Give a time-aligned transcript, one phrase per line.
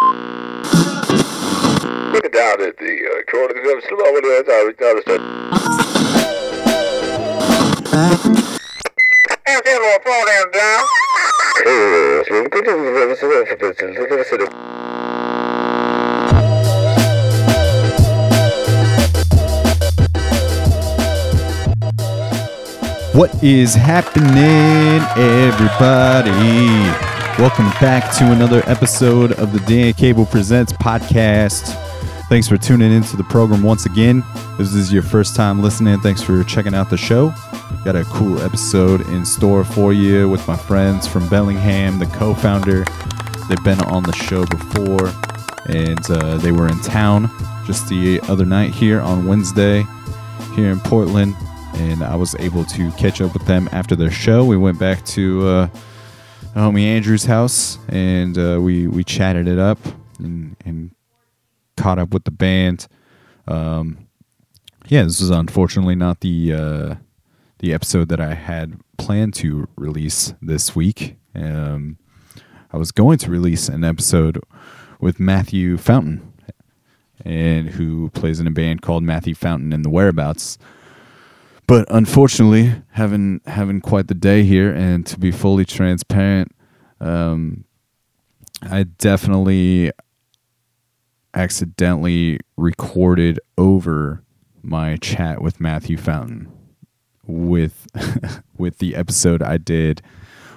[0.00, 0.12] Look
[2.32, 4.44] down at the uh, corner of the slow over there.
[4.48, 5.02] I was down the
[9.44, 10.84] Hey, say little phone down down.
[23.14, 27.07] What is happening, everybody?
[27.38, 31.72] Welcome back to another episode of the Dan Cable Presents podcast.
[32.28, 34.24] Thanks for tuning into the program once again.
[34.34, 37.32] If this is your first time listening, thanks for checking out the show.
[37.84, 42.34] Got a cool episode in store for you with my friends from Bellingham, the co
[42.34, 42.84] founder.
[43.48, 45.06] They've been on the show before,
[45.66, 47.30] and uh, they were in town
[47.64, 49.86] just the other night here on Wednesday
[50.56, 51.36] here in Portland,
[51.74, 54.44] and I was able to catch up with them after their show.
[54.44, 55.68] We went back to uh,
[56.54, 59.78] homie Andrew's house, and uh, we we chatted it up
[60.18, 60.90] and, and
[61.76, 62.86] caught up with the band.
[63.46, 64.08] Um,
[64.86, 66.94] yeah, this is unfortunately not the uh,
[67.58, 71.16] the episode that I had planned to release this week.
[71.34, 71.98] Um,
[72.72, 74.40] I was going to release an episode
[75.00, 76.32] with Matthew Fountain,
[77.24, 80.58] and who plays in a band called Matthew Fountain and the Whereabouts.
[81.68, 86.50] But unfortunately, having having quite the day here, and to be fully transparent,
[86.98, 87.66] um,
[88.62, 89.92] I definitely
[91.34, 94.24] accidentally recorded over
[94.62, 96.50] my chat with Matthew Fountain
[97.26, 97.86] with
[98.56, 100.00] with the episode I did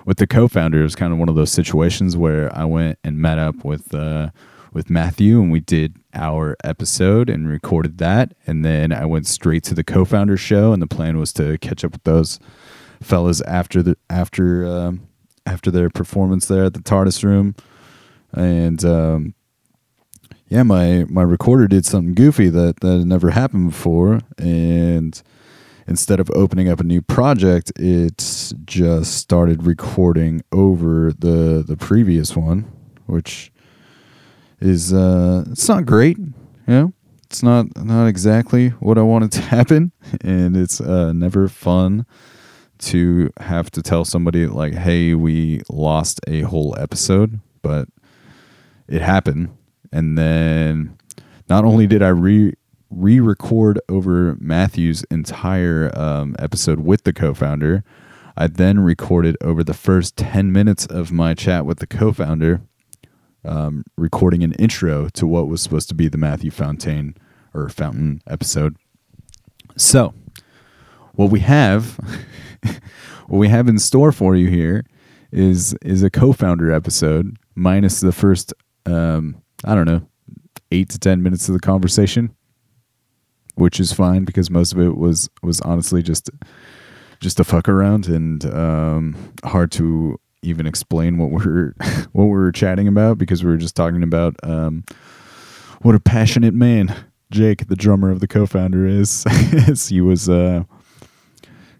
[0.05, 0.79] with the co-founder.
[0.79, 3.93] It was kind of one of those situations where I went and met up with
[3.93, 4.29] uh,
[4.71, 9.63] with Matthew and we did our episode and recorded that, and then I went straight
[9.65, 12.39] to the co-founder show, and the plan was to catch up with those
[13.01, 15.07] fellas after the after um,
[15.45, 17.55] after their performance there at the TARDIS room,
[18.33, 19.33] and um,
[20.47, 25.21] yeah, my my recorder did something goofy that that had never happened before, and
[25.87, 32.35] instead of opening up a new project, it just started recording over the the previous
[32.35, 32.71] one,
[33.05, 33.50] which
[34.61, 36.33] is uh it's not great, you
[36.67, 36.93] know.
[37.25, 39.91] It's not not exactly what I wanted to happen,
[40.21, 42.05] and it's uh, never fun
[42.79, 47.87] to have to tell somebody like, "Hey, we lost a whole episode," but
[48.87, 49.49] it happened.
[49.93, 50.97] And then
[51.49, 52.53] not only did I re
[52.89, 57.85] re-record over Matthew's entire um, episode with the co-founder,
[58.35, 62.61] I then recorded over the first 10 minutes of my chat with the co-founder,
[63.45, 67.15] um, recording an intro to what was supposed to be the Matthew Fontaine
[67.53, 68.75] or Fountain episode.
[69.75, 70.13] So,
[71.13, 71.97] what we have,
[73.27, 74.85] what we have in store for you here
[75.31, 78.53] is is a co-founder episode minus the first,
[78.85, 80.07] um, I don't know,
[80.71, 82.35] eight to ten minutes of the conversation,
[83.55, 86.29] which is fine because most of it was was honestly just
[87.19, 91.73] just a fuck around and um, hard to even explain what we're
[92.11, 94.83] what we were chatting about because we were just talking about um,
[95.81, 96.93] what a passionate man
[97.31, 99.23] Jake, the drummer of the co-founder, is.
[99.87, 100.63] he was uh,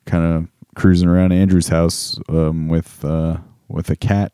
[0.05, 4.31] kind of cruising around Andrew's house um, with uh, with a cat,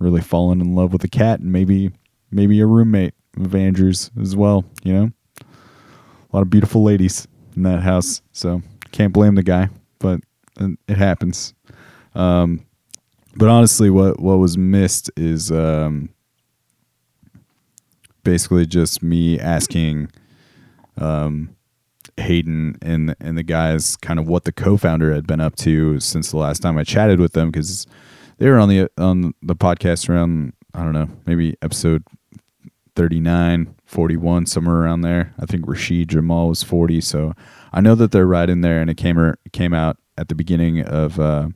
[0.00, 1.92] really falling in love with a cat, and maybe
[2.30, 4.64] maybe a roommate of Andrew's as well.
[4.82, 9.68] You know, a lot of beautiful ladies in that house, so can't blame the guy,
[10.00, 10.20] but
[10.88, 11.54] it happens.
[12.14, 12.66] Um,
[13.36, 16.10] but honestly, what what was missed is um,
[18.24, 20.10] basically just me asking
[20.98, 21.54] um,
[22.16, 26.30] Hayden and and the guys kind of what the co-founder had been up to since
[26.30, 27.86] the last time I chatted with them because
[28.38, 32.04] they were on the on the podcast around I don't know maybe episode
[32.94, 35.34] 39 41 somewhere around there.
[35.38, 37.32] I think Rashid Jamal was 40 so
[37.72, 40.34] I know that they're right in there and it came er, came out at the
[40.34, 41.48] beginning of uh,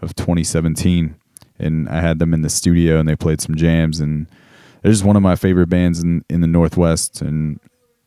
[0.00, 1.16] of 2017
[1.58, 4.28] and I had them in the studio and they played some jams and
[4.82, 7.58] they're just one of my favorite bands in, in the Northwest and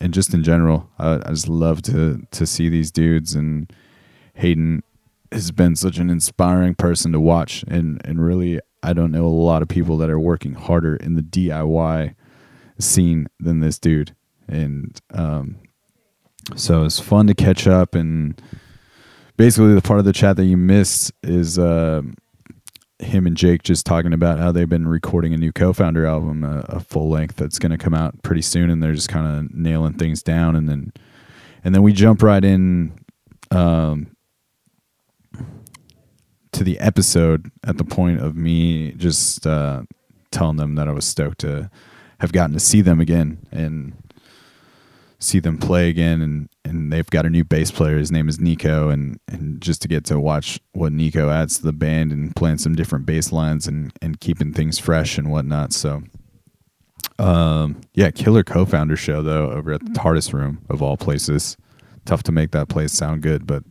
[0.01, 3.35] and just in general, I, I just love to to see these dudes.
[3.35, 3.71] And
[4.33, 4.83] Hayden
[5.31, 9.29] has been such an inspiring person to watch, and and really, I don't know a
[9.29, 12.15] lot of people that are working harder in the DIY
[12.79, 14.15] scene than this dude.
[14.47, 15.57] And um,
[16.55, 17.93] so it's fun to catch up.
[17.93, 18.41] And
[19.41, 21.57] basically, the part of the chat that you missed is.
[21.57, 22.03] Uh,
[22.99, 26.59] him and Jake just talking about how they've been recording a new co-founder album, a,
[26.69, 29.51] a full length that's going to come out pretty soon, and they're just kind of
[29.55, 30.93] nailing things down, and then
[31.63, 32.93] and then we jump right in
[33.49, 34.15] um,
[36.51, 39.81] to the episode at the point of me just uh,
[40.29, 41.71] telling them that I was stoked to
[42.19, 43.93] have gotten to see them again and
[45.17, 47.97] see them play again and and they've got a new bass player.
[47.97, 51.63] His name is Nico and and just to get to watch what Nico adds to
[51.63, 55.73] the band and playing some different bass lines and and keeping things fresh and whatnot.
[55.73, 56.03] So
[57.19, 61.57] um yeah killer co-founder show though over at the TARDIS room of all places.
[62.05, 63.63] Tough to make that place sound good but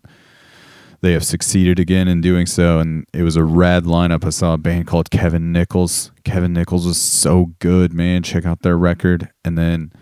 [1.03, 4.25] they have succeeded again in doing so and it was a rad lineup.
[4.25, 6.11] I saw a band called kevin nichols.
[6.25, 8.23] Kevin nichols was so good man.
[8.23, 9.31] Check out their record.
[9.45, 9.93] And then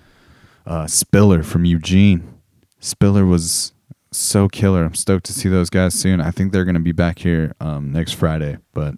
[0.66, 2.37] uh, spiller from eugene
[2.80, 3.72] spiller was
[4.10, 6.92] so killer i'm stoked to see those guys soon i think they're going to be
[6.92, 8.94] back here um, next friday but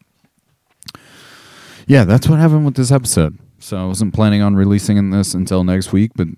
[1.87, 5.35] yeah that's what happened with this episode so i wasn't planning on releasing in this
[5.35, 6.29] until next week but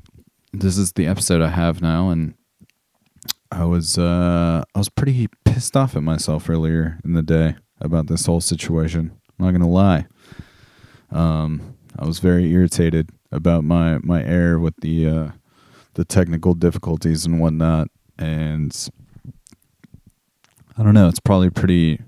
[0.52, 2.34] this is the episode i have now and
[3.52, 8.06] I was uh, I was pretty pissed off at myself earlier in the day about
[8.06, 9.12] this whole situation.
[9.28, 10.06] I'm not gonna lie.
[11.10, 15.28] Um, I was very irritated about my my error with the uh,
[15.94, 18.88] the technical difficulties and whatnot, and
[20.78, 21.08] I don't know.
[21.08, 22.00] It's probably pretty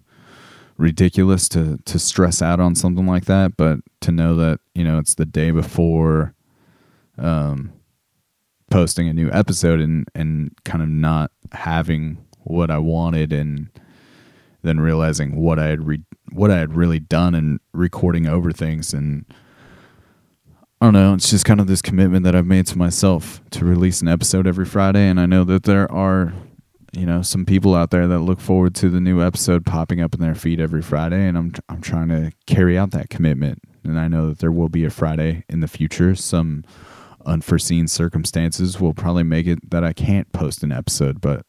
[0.76, 4.98] ridiculous to to stress out on something like that, but to know that you know
[4.98, 6.34] it's the day before.
[7.16, 7.72] Um,
[8.70, 13.69] posting a new episode and and kind of not having what I wanted and
[14.62, 16.02] then realizing what I had re-
[16.32, 19.25] what I had really done and recording over things and
[20.84, 23.64] I don't know, it's just kind of this commitment that I've made to myself to
[23.64, 26.34] release an episode every Friday and I know that there are
[26.92, 30.12] you know some people out there that look forward to the new episode popping up
[30.12, 33.98] in their feed every Friday and I'm I'm trying to carry out that commitment and
[33.98, 36.64] I know that there will be a Friday in the future some
[37.25, 41.46] unforeseen circumstances will probably make it that I can't post an episode, but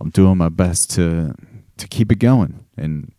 [0.00, 1.34] I'm doing my best to
[1.78, 2.64] to keep it going.
[2.76, 3.12] And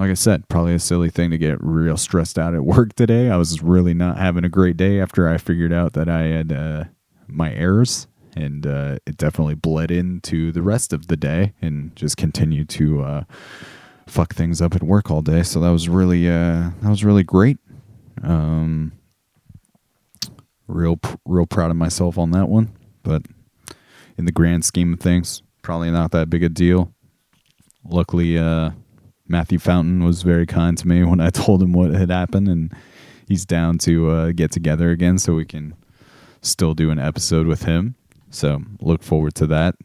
[0.00, 3.28] like I said, probably a silly thing to get real stressed out at work today.
[3.28, 6.52] I was really not having a great day after I figured out that I had
[6.52, 6.84] uh,
[7.28, 12.16] my errors, and uh, it definitely bled into the rest of the day and just
[12.16, 13.24] continued to uh,
[14.06, 15.42] fuck things up at work all day.
[15.42, 17.58] So that was really uh, that was really great.
[18.22, 18.92] Um,
[20.66, 22.70] real real proud of myself on that one
[23.02, 23.22] but
[24.16, 26.94] in the grand scheme of things probably not that big a deal
[27.84, 28.70] luckily uh,
[29.30, 32.72] matthew fountain was very kind to me when i told him what had happened and
[33.30, 35.74] he's down to uh, get together again so we can
[36.42, 37.94] still do an episode with him.
[38.30, 39.76] So look forward to that.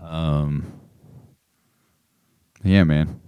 [0.00, 0.72] Um
[2.62, 3.20] yeah man.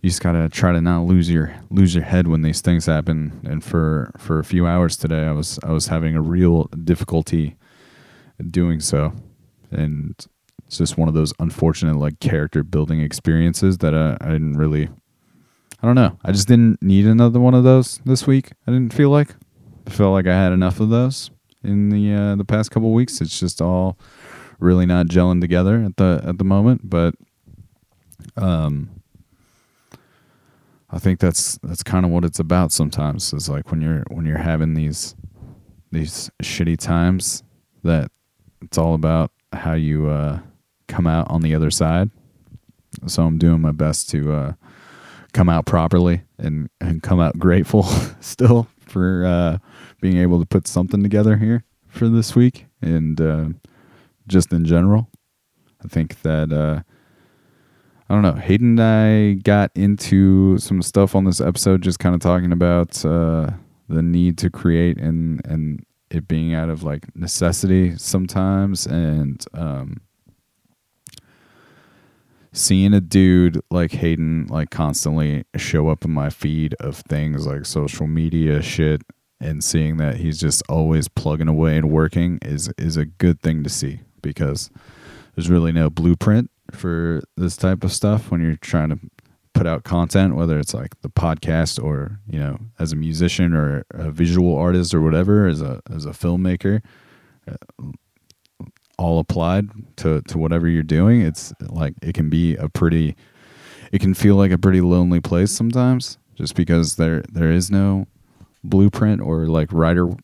[0.00, 3.40] You just gotta try to not lose your lose your head when these things happen.
[3.44, 7.56] And for for a few hours today, I was I was having a real difficulty
[8.50, 9.14] doing so,
[9.70, 10.14] and
[10.74, 14.88] it's just one of those unfortunate like character building experiences that I, I didn't really.
[15.80, 16.18] I don't know.
[16.24, 18.50] I just didn't need another one of those this week.
[18.66, 19.36] I didn't feel like.
[19.86, 21.30] I felt like I had enough of those
[21.62, 23.20] in the uh, the past couple weeks.
[23.20, 23.96] It's just all
[24.58, 27.14] really not gelling together at the at the moment, but
[28.36, 29.00] um
[30.90, 33.32] I think that's that's kind of what it's about sometimes.
[33.32, 35.14] Is like when you're when you're having these
[35.92, 37.44] these shitty times
[37.84, 38.10] that
[38.60, 40.40] it's all about how you uh,
[40.88, 42.10] come out on the other side.
[43.06, 44.52] So I'm doing my best to uh,
[45.32, 47.82] come out properly and and come out grateful
[48.20, 49.58] still for uh,
[50.00, 53.46] being able to put something together here for this week and uh,
[54.26, 55.10] just in general.
[55.84, 56.82] I think that uh,
[58.08, 58.40] I don't know.
[58.40, 63.04] Hayden and I got into some stuff on this episode, just kind of talking about
[63.04, 63.50] uh,
[63.88, 70.00] the need to create and and it being out of like necessity sometimes, and um,
[72.54, 77.66] seeing a dude like Hayden like constantly show up in my feed of things like
[77.66, 79.02] social media shit,
[79.40, 83.62] and seeing that he's just always plugging away and working is is a good thing
[83.64, 84.70] to see because
[85.34, 88.98] there's really no blueprint for this type of stuff when you're trying to
[89.52, 93.84] put out content, whether it's like the podcast or you know as a musician or
[93.90, 96.82] a visual artist or whatever, as a as a filmmaker,
[97.50, 97.56] uh,
[98.98, 101.20] all applied to to whatever you're doing.
[101.20, 103.16] It's like it can be a pretty,
[103.92, 108.06] it can feel like a pretty lonely place sometimes, just because there there is no
[108.62, 110.16] blueprint or like right or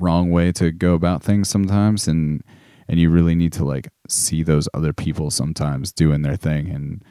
[0.00, 2.42] wrong way to go about things sometimes, and
[2.88, 7.04] and you really need to like see those other people sometimes doing their thing and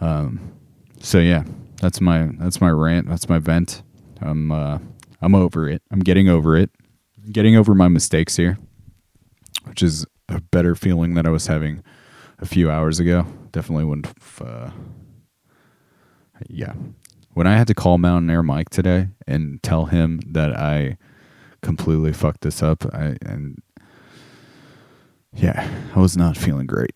[0.00, 0.52] um
[0.98, 1.44] so yeah
[1.80, 3.82] that's my that's my rant that's my vent.
[4.20, 4.78] I'm uh
[5.22, 5.82] i'm over it.
[5.90, 6.70] I'm getting over it.
[7.30, 8.58] Getting over my mistakes here
[9.70, 11.82] which is a better feeling that i was having
[12.38, 14.08] a few hours ago definitely wouldn't
[14.42, 14.70] uh
[16.48, 16.74] yeah
[17.34, 20.98] when I had to call Mountain Air Mike today and tell him that I
[21.62, 23.62] completely fucked this up, I and
[25.32, 26.92] yeah, I was not feeling great.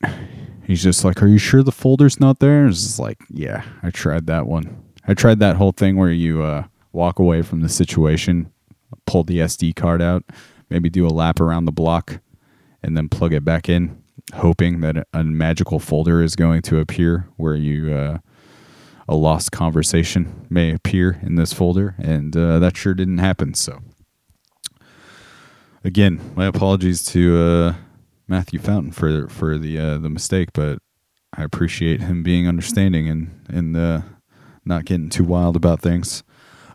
[0.64, 3.90] He's just like, "Are you sure the folder's not there?" It's just like, "Yeah, I
[3.90, 4.82] tried that one.
[5.06, 8.50] I tried that whole thing where you uh, walk away from the situation,
[9.06, 10.24] pull the SD card out,
[10.70, 12.20] maybe do a lap around the block,
[12.84, 14.02] and then plug it back in,
[14.34, 18.18] hoping that a magical folder is going to appear where you uh,
[19.08, 23.54] a lost conversation may appear in this folder, and uh, that sure didn't happen.
[23.54, 23.80] So,
[25.82, 27.74] again, my apologies to uh,
[28.28, 30.78] Matthew Fountain for for the uh, the mistake, but
[31.36, 34.02] I appreciate him being understanding and and uh,
[34.64, 36.22] not getting too wild about things.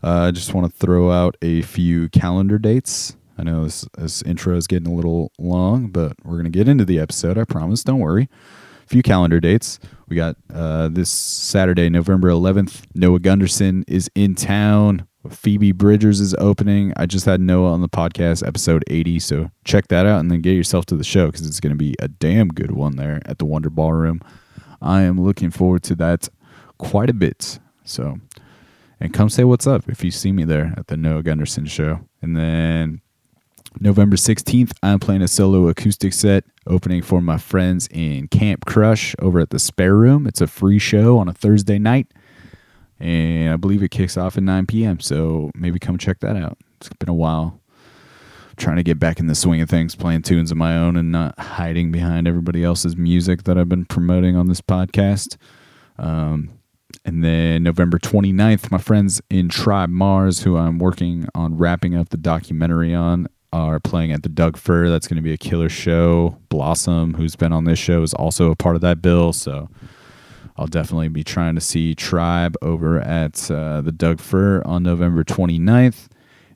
[0.03, 3.15] Uh, I just want to throw out a few calendar dates.
[3.39, 6.67] I know this, this intro is getting a little long, but we're going to get
[6.67, 7.37] into the episode.
[7.37, 7.83] I promise.
[7.83, 8.27] Don't worry.
[8.83, 9.79] A few calendar dates.
[10.09, 12.81] We got uh, this Saturday, November 11th.
[12.95, 15.07] Noah Gundersen is in town.
[15.29, 16.91] Phoebe Bridgers is opening.
[16.97, 19.19] I just had Noah on the podcast, episode 80.
[19.19, 21.77] So check that out and then get yourself to the show because it's going to
[21.77, 24.19] be a damn good one there at the Wonder Ballroom.
[24.81, 26.27] I am looking forward to that
[26.77, 27.59] quite a bit.
[27.85, 28.19] So,
[28.99, 32.01] and come say what's up if you see me there at the Noah Gundersen show.
[32.21, 33.01] And then
[33.79, 39.15] November 16th, I'm playing a solo acoustic set opening for my friends in Camp Crush
[39.19, 40.27] over at the Spare Room.
[40.27, 42.07] It's a free show on a Thursday night
[42.99, 44.99] and I believe it kicks off at 9 p.m.
[44.99, 46.57] So maybe come check that out.
[46.79, 47.59] It's been a while.
[48.49, 50.97] I'm trying to get back in the swing of things, playing tunes of my own
[50.97, 55.37] and not hiding behind everybody else's music that I've been promoting on this podcast.
[55.97, 56.51] Um,
[57.05, 62.09] and then November 29th, my friends in Tribe Mars, who I'm working on wrapping up
[62.09, 64.89] the documentary on, are playing at the Doug Fir.
[64.89, 66.37] That's going to be a killer show.
[66.49, 69.33] Blossom, who's been on this show, is also a part of that bill.
[69.33, 69.69] So
[70.57, 75.23] I'll definitely be trying to see Tribe over at uh, the Doug Fir on November
[75.23, 76.07] 29th.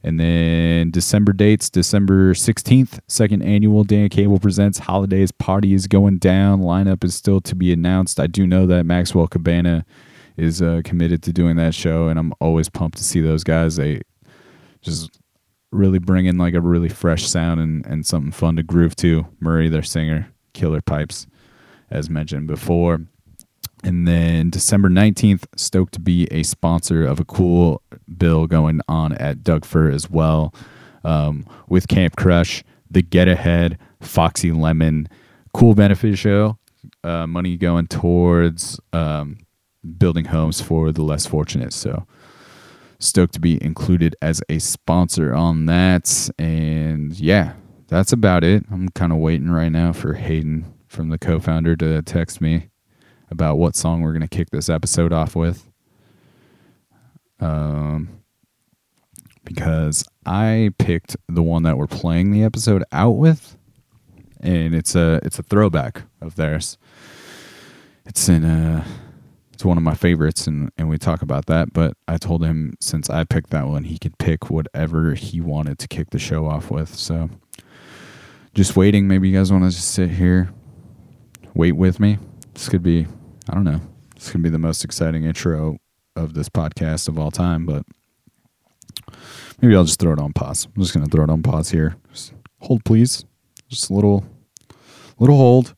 [0.06, 6.18] And then December dates, December 16th, second annual Dan Cable Presents Holidays Party is going
[6.18, 6.62] down.
[6.62, 8.20] Lineup is still to be announced.
[8.20, 9.86] I do know that Maxwell Cabana
[10.36, 13.78] is uh, committed to doing that show, and I'm always pumped to see those guys.
[13.78, 14.02] They
[14.82, 15.18] just
[15.74, 19.28] really bring in like a really fresh sound and, and something fun to groove to.
[19.40, 21.28] Murray, their singer, killer pipes,
[21.90, 23.02] as mentioned before.
[23.84, 27.82] And then December 19th, stoked to be a sponsor of a cool
[28.18, 30.54] bill going on at Doug Fir as well
[31.04, 35.10] um, with Camp Crush, The Get Ahead, Foxy Lemon.
[35.54, 36.58] Cool benefit show.
[37.04, 39.38] Uh, money going towards um,
[39.98, 41.74] building homes for the less fortunate.
[41.74, 42.06] So
[43.04, 46.30] stoked to be included as a sponsor on that.
[46.40, 47.54] And yeah,
[47.88, 48.66] that's about it.
[48.72, 52.70] I'm kind of waiting right now for Hayden from the co founder to text me
[53.30, 55.70] about what song we're going to kick this episode off with.
[57.40, 58.22] Um,
[59.44, 63.58] because I picked the one that we're playing the episode out with,
[64.40, 66.78] and it's a it's a throwback of theirs.
[68.06, 68.86] It's in a
[69.64, 71.72] it's one of my favorites, and and we talk about that.
[71.72, 75.80] But I told him since I picked that one, he could pick whatever he wanted
[75.80, 76.94] to kick the show off with.
[76.94, 77.30] So
[78.54, 79.08] just waiting.
[79.08, 80.52] Maybe you guys want to just sit here,
[81.54, 82.18] wait with me.
[82.54, 83.08] This could be
[83.50, 83.80] I don't know.
[84.16, 85.78] this gonna be the most exciting intro
[86.18, 87.84] of this podcast of all time, but
[89.62, 90.68] maybe I'll just throw it on pause.
[90.76, 91.96] I'm just gonna throw it on pause here.
[92.12, 93.24] Just hold, please.
[93.70, 94.26] Just a little,
[95.20, 95.74] little hold.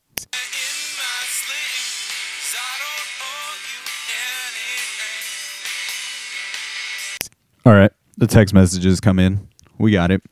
[7.66, 9.48] All right, the text messages come in.
[9.76, 10.22] We got it.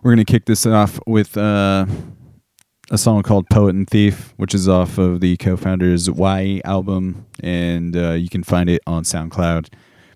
[0.00, 1.86] We're gonna kick this off with uh,
[2.88, 7.26] a song called Poet and Thief, which is off of the co founders' Y album,
[7.40, 9.70] and uh, you can find it on SoundCloud,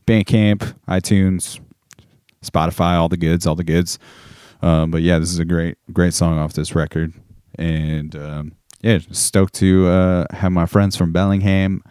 [0.06, 1.58] Bandcamp, iTunes,
[2.44, 3.98] Spotify, all the goods, all the goods.
[4.62, 7.12] Um, but yeah, this is a great, great song off this record,
[7.56, 11.82] and um, yeah, stoked to uh, have my friends from Bellingham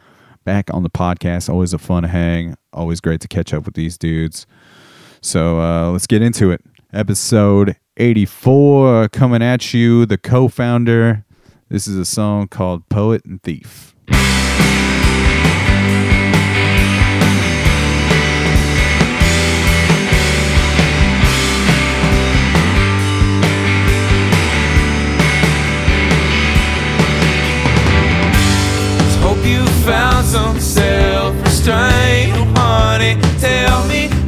[0.50, 1.48] back on the podcast.
[1.48, 2.56] Always a fun hang.
[2.74, 4.48] Always great to catch up with these dudes.
[5.22, 6.66] So uh, let's get into it.
[6.92, 11.24] Episode 84 coming at you, the co founder.
[11.70, 13.94] This is a song called Poet and Thief.
[29.40, 33.16] Hope you found some self-restraint, oh, honey.
[33.40, 34.19] Tell me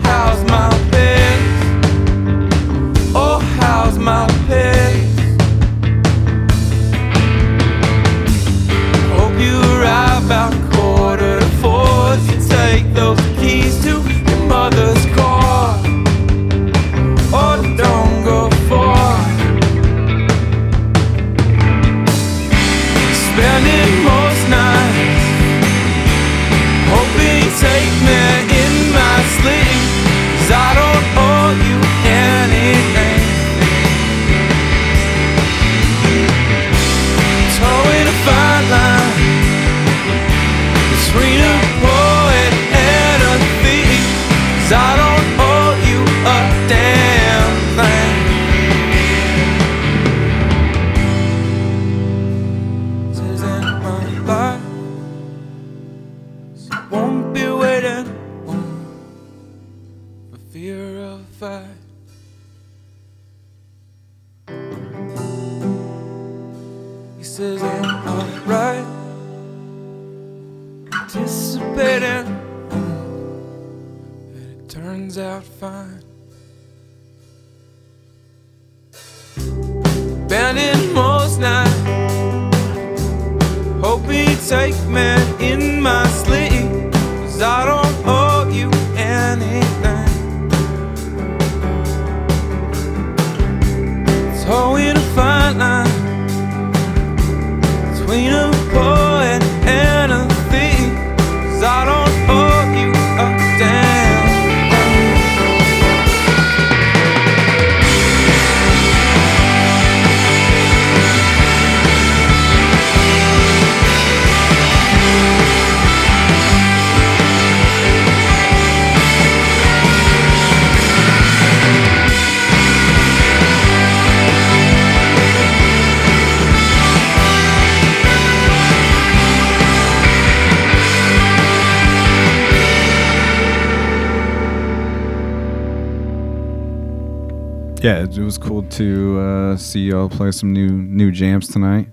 [139.72, 141.88] see y'all play some new new jams tonight.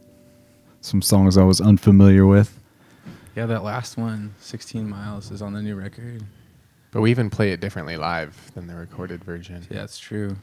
[0.81, 2.59] Some songs I was unfamiliar with.
[3.37, 6.25] Yeah, that last one, 16 Miles, is on the new record.
[6.91, 9.65] But we even play it differently live than the recorded version.
[9.71, 10.37] Yeah, it's true.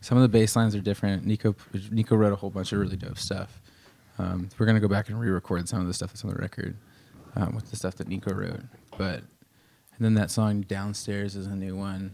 [0.00, 1.26] Some of the bass lines are different.
[1.26, 1.54] Nico
[1.90, 3.60] Nico wrote a whole bunch of really dope stuff.
[4.18, 6.74] Um, we're gonna go back and re-record some of the stuff that's on the record
[7.36, 8.62] um, with the stuff that Nico wrote.
[8.96, 12.12] But and then that song "Downstairs" is a new one.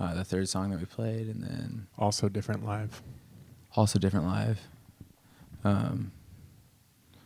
[0.00, 3.00] Uh, the third song that we played, and then Also different live.
[3.76, 4.60] Also different live.
[5.64, 6.10] Um,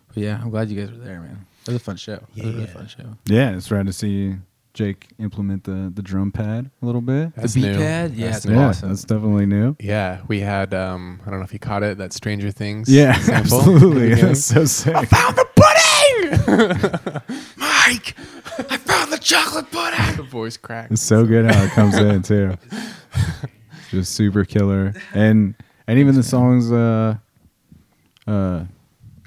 [0.09, 1.47] but yeah, I'm glad you guys were there, man.
[1.63, 2.15] It was a fun show.
[2.15, 2.67] It was a really Yeah.
[2.73, 3.17] fun show.
[3.27, 4.37] Yeah, it's rad to see
[4.75, 7.35] Jake implement the the drum pad a little bit.
[7.35, 7.79] That's the beat new.
[7.79, 8.55] pad, yeah, That's it's new.
[8.57, 8.89] yeah, awesome.
[8.91, 9.75] that's definitely new.
[9.81, 13.15] Yeah, we had um I don't know if you caught it, that Stranger Things Yeah,
[13.21, 13.59] sample.
[13.61, 14.15] absolutely.
[14.15, 14.95] That's so sick.
[14.95, 17.43] I found the pudding!
[17.57, 18.15] Mike!
[18.71, 20.17] I found the chocolate pudding!
[20.17, 20.93] The voice cracked.
[20.93, 22.57] It's so good how it comes in too.
[23.91, 25.55] Just super killer, and
[25.87, 26.71] and even the songs.
[26.73, 27.17] Uh,
[28.27, 28.65] uh,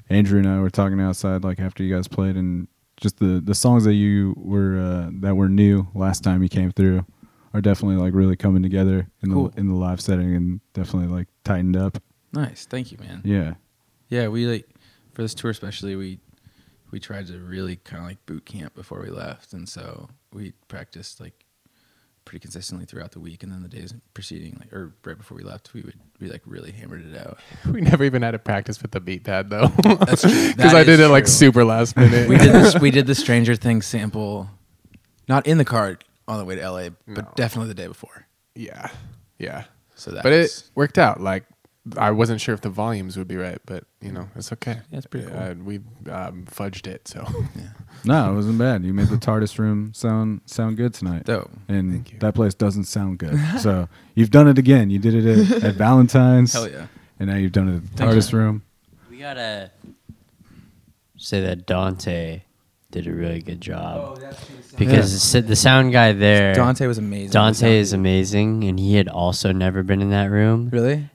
[0.08, 3.54] Andrew and I were talking outside, like after you guys played, and just the the
[3.54, 7.04] songs that you were uh, that were new last time you came through
[7.54, 9.48] are definitely like really coming together in Cool.
[9.50, 12.02] the in the live setting, and definitely like tightened up.
[12.32, 13.22] Nice, thank you, man.
[13.24, 13.54] Yeah,
[14.08, 14.68] Yeah, we like
[15.12, 16.18] for this tour especially we
[16.90, 20.52] we tried to really kind of like boot camp before we left, and so we
[20.68, 21.44] practiced like
[22.24, 25.42] pretty consistently throughout the week, and then the days preceding, like or right before we
[25.42, 27.38] left, we would we like really hammered it out.
[27.72, 29.68] We never even had a practice with the beat pad though.
[29.68, 30.24] Because
[30.74, 32.28] I did it like super last minute.
[32.28, 32.78] we did this.
[32.80, 34.48] We did the Stranger Things sample,
[35.28, 37.32] not in the car on the way to LA, but No.
[37.34, 38.26] definitely the day before.
[38.54, 38.90] Yeah.
[39.38, 39.64] Yeah.
[39.96, 41.20] So that but it worked out.
[41.20, 41.44] Like
[41.96, 44.80] I wasn't sure if the volumes would be right, but you know, it's okay.
[44.90, 45.36] Yeah, it's pretty cool.
[45.38, 45.76] Uh, we
[46.10, 47.68] um, fudged it, so yeah.
[48.04, 48.84] no, it wasn't bad.
[48.84, 51.24] You made the TARDIS room sound sound good tonight.
[51.24, 51.50] dope.
[51.68, 52.18] and Thank you.
[52.18, 53.38] that place doesn't sound good.
[53.60, 54.90] so you've done it again.
[54.90, 56.86] You did it at, at Valentine's, Hell yeah.
[57.18, 58.38] and now you've done it at the Thank TARDIS you.
[58.38, 58.62] room.
[59.10, 59.70] We gotta
[61.16, 62.42] say that Dante
[62.90, 64.20] did a really good job
[64.78, 67.30] because the the sound guy there, Dante was amazing.
[67.30, 71.08] Dante is amazing, and he had also never been in that room really.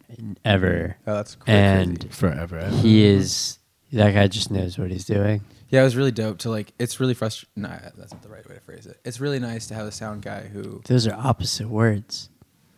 [0.43, 1.53] ever, Oh, that's cool.
[1.53, 2.59] and Forever.
[2.59, 2.75] ever.
[2.77, 3.59] he is
[3.91, 5.41] that guy just knows what he's doing.
[5.69, 6.73] Yeah, it was really dope to like.
[6.79, 7.63] It's really frustrating.
[7.63, 8.99] Nah, that's not the right way to phrase it.
[9.03, 10.81] It's really nice to have a sound guy who.
[10.85, 12.29] Those are opposite words.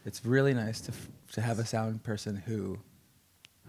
[0.06, 2.80] It's really nice to f- to have a sound person who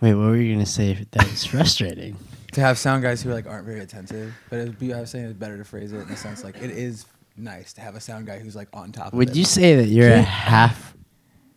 [0.01, 2.17] Wait, what were you gonna say that was frustrating?
[2.53, 4.33] to have sound guys who like aren't very attentive.
[4.51, 6.57] But it'd be, I was saying it's better to phrase it in the sense like
[6.57, 7.07] it is
[7.37, 9.09] nice to have a sound guy who's like on top.
[9.09, 9.17] of it.
[9.17, 9.37] Would it.
[9.37, 10.95] you say that you're a half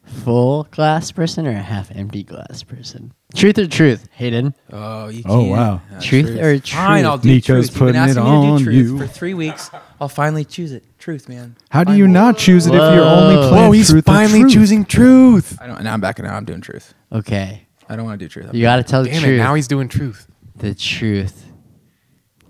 [0.04, 3.14] full glass person or a half empty glass person?
[3.36, 4.54] Truth or truth, Hayden?
[4.74, 5.30] Oh, you Oh, can't.
[5.30, 5.82] Oh, wow.
[5.96, 7.06] Uh, Truth or Fine, truth?
[7.06, 7.58] I'll do Nico's truth.
[7.66, 8.98] You've been putting it asking me to on do truth you.
[8.98, 9.72] for three weeks.
[10.02, 10.84] I'll finally choose it.
[11.00, 11.56] Truth, man.
[11.70, 12.14] How do you Finally.
[12.14, 13.50] not choose it if you're only Whoa.
[13.50, 14.54] playing Whoa, he's truth or finally truth?
[14.54, 15.58] choosing truth.
[15.62, 15.82] I don't.
[15.84, 16.34] Now I'm backing out.
[16.34, 16.94] I'm doing truth.
[17.14, 18.48] Okay, I don't want to do truth.
[18.50, 19.34] I'm you gotta tell the Damn truth.
[19.36, 19.38] it!
[19.38, 20.28] Now he's doing truth.
[20.56, 21.46] the truth.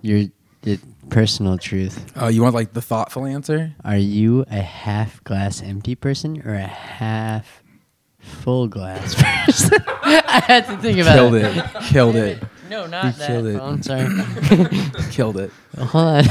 [0.02, 0.26] Your
[0.62, 2.12] the personal truth.
[2.16, 3.74] Oh, you want like the thoughtful answer?
[3.84, 7.64] Are you a half glass empty person or a half
[8.20, 9.80] full glass person?
[10.04, 11.18] I had to think about it.
[11.18, 11.58] Killed it.
[11.58, 11.82] it.
[11.84, 12.44] Killed it.
[12.70, 13.28] No, You not that.
[13.28, 13.60] killed it.
[13.60, 14.08] Oh, I'm sorry.
[15.12, 15.52] Killed it.
[15.78, 16.24] Hold on.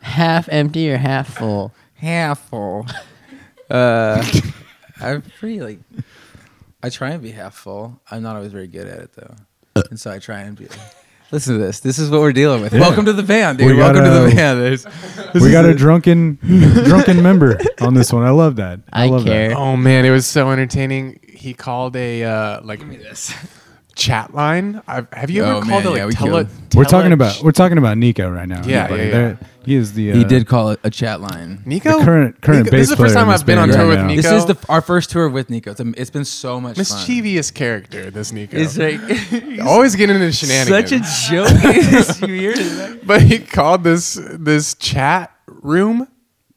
[0.00, 1.72] half empty or half full?
[1.94, 2.86] Half full.
[3.70, 4.22] Uh,
[5.00, 5.78] I'm pretty like.
[6.84, 7.98] I try and be half full.
[8.10, 9.34] I'm not always very good at it though,
[9.88, 10.66] and so I try and be.
[11.32, 11.80] Listen to this.
[11.80, 12.74] This is what we're dealing with.
[12.74, 13.68] Welcome to the band, dude.
[13.68, 14.60] We got Welcome to the a- band.
[14.60, 14.86] There's,
[15.32, 16.38] we got a drunken
[16.84, 18.22] drunken member on this one.
[18.22, 18.80] I love that.
[18.92, 19.48] I, I love care.
[19.48, 19.56] That.
[19.56, 21.20] Oh man, it was so entertaining.
[21.26, 22.80] He called a uh, like
[23.94, 24.82] chat line.
[24.86, 26.48] I've, have you ever Oh, called man, it yeah, like we tele, killed.
[26.74, 28.62] We're tele- talking about we're talking about Nico right now.
[28.64, 29.02] Yeah, everybody.
[29.04, 29.48] yeah, There- yeah.
[29.64, 31.62] He is the uh, he did call it a chat line.
[31.64, 31.98] Nico.
[31.98, 33.78] the current- current Nico- This is the first player time this I've been on band
[33.78, 34.06] tour right with now.
[34.08, 34.22] Nico.
[34.22, 35.70] This is the our first tour with Nico.
[35.70, 36.80] It's, a, it's been so much fun.
[36.82, 38.10] mischievous character.
[38.10, 38.58] This Nico.
[38.58, 39.00] It's like
[39.66, 40.90] Always getting into shenanigans.
[40.90, 41.48] such a joke.
[41.64, 43.00] It's weird.
[43.06, 46.08] but he called this this chat room,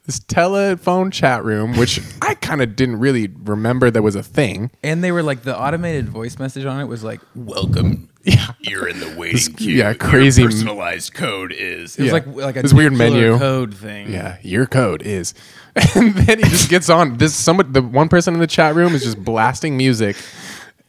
[0.07, 4.71] this telephone chat room, which I kind of didn't really remember there was a thing.
[4.81, 8.09] And they were like the automated voice message on it was like Welcome.
[8.27, 8.47] Yeah.
[8.59, 9.75] You're in the waiting queue.
[9.75, 11.95] yeah, crazy m- personalized code is.
[11.97, 12.11] it was Yeah.
[12.11, 13.37] like like a This weird menu.
[13.37, 14.11] code thing.
[14.11, 15.33] Yeah, your code is.
[15.95, 17.17] And then he just gets on.
[17.19, 20.17] This somebody, the one person in the chat room is just blasting music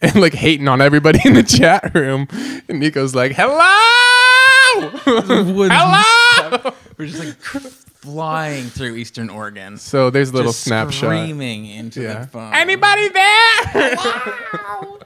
[0.00, 2.26] and like hating on everybody in the chat room.
[2.68, 9.76] And Nico's like, "Hello, hello." We're just like flying through Eastern Oregon.
[9.76, 11.10] So there's a little just snapshot.
[11.10, 12.20] screaming into Yeah.
[12.20, 12.54] the phone.
[12.54, 13.64] Anybody there?
[13.96, 14.98] wow.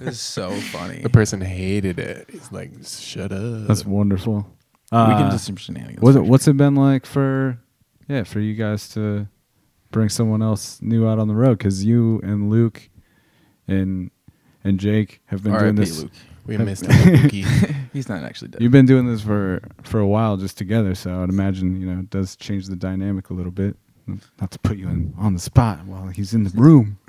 [0.00, 0.98] It's so funny.
[1.00, 2.28] the person hated it.
[2.30, 4.46] He's like, "Shut up." That's wonderful.
[4.92, 6.00] we Uh, can do some shenanigans.
[6.00, 7.58] what's it, what's it been like for
[8.08, 9.26] yeah for you guys to
[9.90, 11.58] bring someone else new out on the road?
[11.58, 12.88] Because you and Luke
[13.66, 14.10] and
[14.62, 15.60] and Jake have been sure.
[15.60, 15.90] doing R.I.P.
[15.90, 16.02] this.
[16.02, 16.12] Luke.
[16.46, 17.28] We missed him.
[17.92, 18.62] He's not actually dead.
[18.62, 22.00] You've been doing this for for a while just together, so I'd imagine you know
[22.00, 23.76] it does change the dynamic a little bit.
[24.40, 26.98] Not to put you in on the spot while he's in the room.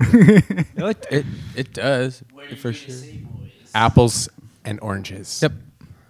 [0.76, 2.22] No, it, it it does
[2.56, 2.94] for sure.
[3.74, 4.28] Apples
[4.64, 5.40] and oranges.
[5.42, 5.52] Yep,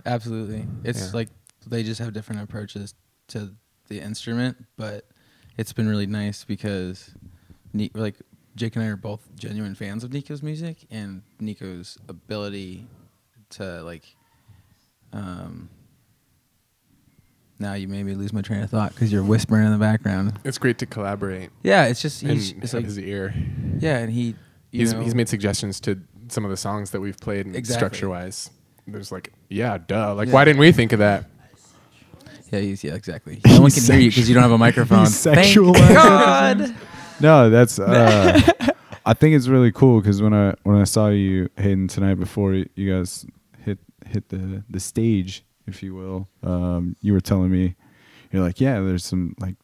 [0.06, 0.66] absolutely.
[0.84, 1.10] It's Yeah.
[1.14, 1.28] like
[1.66, 2.94] they just have different approaches
[3.28, 3.54] to
[3.88, 5.06] the instrument, but
[5.56, 7.14] it's been really nice because,
[7.72, 8.16] Ni- like
[8.56, 12.86] Jake and I are both genuine fans of Nico's music and Nico's ability
[13.56, 14.04] to like.
[15.12, 15.68] Um,
[17.58, 20.38] now you made me lose my train of thought because you're whispering in the background.
[20.44, 23.32] It's great to collaborate Yeah, it's just he's have it's like his ear.
[23.78, 24.34] yeah, and he
[24.72, 27.74] you He's know, he's made suggestions to some of the songs that we've played Exactly.
[27.74, 28.50] structure wise.
[28.88, 30.14] There's like, yeah, duh.
[30.14, 30.34] Like, Yeah.
[30.34, 31.26] why didn't we think of that?
[32.50, 33.40] yeah he's yeah exactly.
[33.46, 35.00] No one can hear you because you don't have a microphone.
[35.06, 36.74] He's Thank God.
[37.20, 37.78] No, that's.
[37.78, 38.40] Uh,
[39.06, 42.52] I think it's really cool because when I when I saw you Hayden tonight before
[42.54, 43.24] you guys
[44.14, 47.76] hit the the stage, if you will, um, you were telling me
[48.32, 49.56] you're like, yeah, there's some like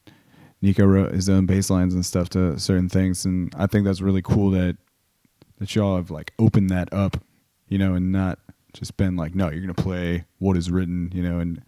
[0.63, 4.01] Nico wrote his own bass lines and stuff to certain things, and I think that's
[4.01, 4.77] really cool that
[5.59, 7.23] that y'all have like opened that up,
[7.69, 8.39] you know, and not
[8.73, 11.63] just been like, no, you're gonna play what is written, you know, and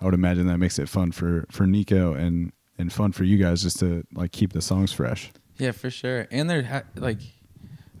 [0.00, 3.38] I would imagine that makes it fun for for Nico and and fun for you
[3.38, 5.32] guys just to like keep the songs fresh.
[5.58, 6.26] Yeah, for sure.
[6.30, 7.20] And they're ha- like,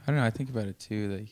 [0.02, 0.24] I don't know.
[0.24, 1.16] I think about it too.
[1.16, 1.28] Like,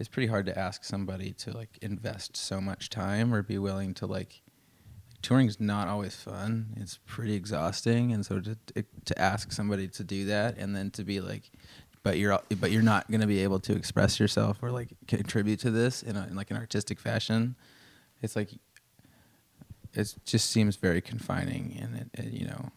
[0.00, 3.92] it's pretty hard to ask somebody to like invest so much time or be willing
[3.94, 4.40] to like.
[5.20, 6.72] Touring's not always fun.
[6.78, 8.56] It's pretty exhausting, and so to
[9.04, 11.50] to ask somebody to do that and then to be like,
[12.02, 15.60] but you're but you're not going to be able to express yourself or like contribute
[15.60, 17.54] to this in, a, in like an artistic fashion.
[18.22, 18.54] It's like
[19.92, 22.70] it just seems very confining, and it, it you know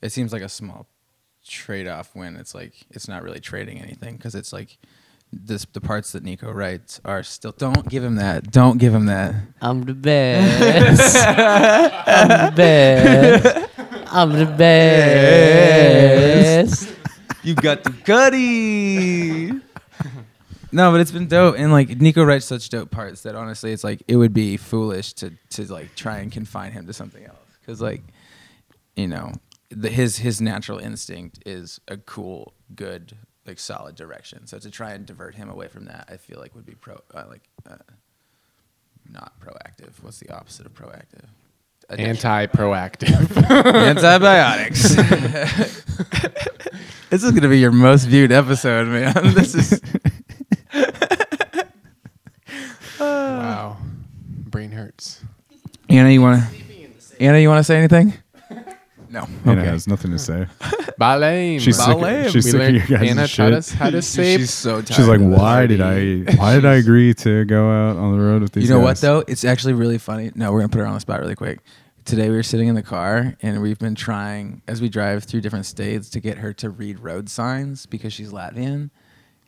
[0.00, 0.86] it seems like a small
[1.46, 4.78] trade-off when it's like it's not really trading anything because it's like
[5.32, 9.06] this the parts that Nico writes are still don't give him that don't give him
[9.06, 11.16] that I'm the best.
[11.26, 13.68] I'm the best.
[14.12, 14.44] I'm the
[16.06, 16.94] best.
[17.42, 19.46] you got the gutty
[20.72, 23.82] no but it's been dope and like Nico writes such dope parts that honestly it's
[23.84, 27.38] like it would be foolish to to like try and confine him to something else
[27.60, 28.02] because like
[28.96, 29.32] you know
[29.74, 34.46] the, his his natural instinct is a cool good like solid direction.
[34.46, 37.00] So to try and divert him away from that i feel like would be pro
[37.14, 37.76] uh, like uh,
[39.10, 40.02] not proactive.
[40.02, 41.26] What's the opposite of proactive?
[41.90, 43.36] Anti-proactive.
[43.74, 44.96] antibiotics.
[47.10, 49.12] This is gonna be your most viewed episode man.
[49.34, 49.82] This is
[52.98, 53.76] wow,
[54.46, 55.20] brain hurts.
[55.90, 56.46] anna you want to
[57.20, 58.14] anna you want to say anything
[59.12, 60.46] no Anna okay has nothing to say.
[60.98, 61.58] Balame.
[61.58, 61.86] She's sick.
[61.86, 62.24] Balame.
[62.30, 63.36] She's We sick of learned- your guys' Anna shit.
[63.36, 64.36] taught us how to say.
[64.38, 66.22] she's so tired She's like, why did I?
[66.36, 68.64] Why did I agree to go out on the road with these?
[68.68, 69.22] You know what though?
[69.28, 70.30] It's actually really funny.
[70.34, 71.60] No, we're gonna put her on the spot really quick.
[72.04, 75.40] Today we were sitting in the car and we've been trying as we drive through
[75.42, 78.90] different states to get her to read road signs because she's Latvian.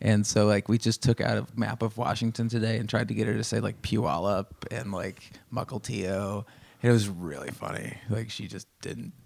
[0.00, 3.14] And so like we just took out a map of Washington today and tried to
[3.14, 6.44] get her to say like Puyallup and like Mukilteo.
[6.83, 7.96] And it was really funny.
[8.09, 9.23] Like she just didn't w-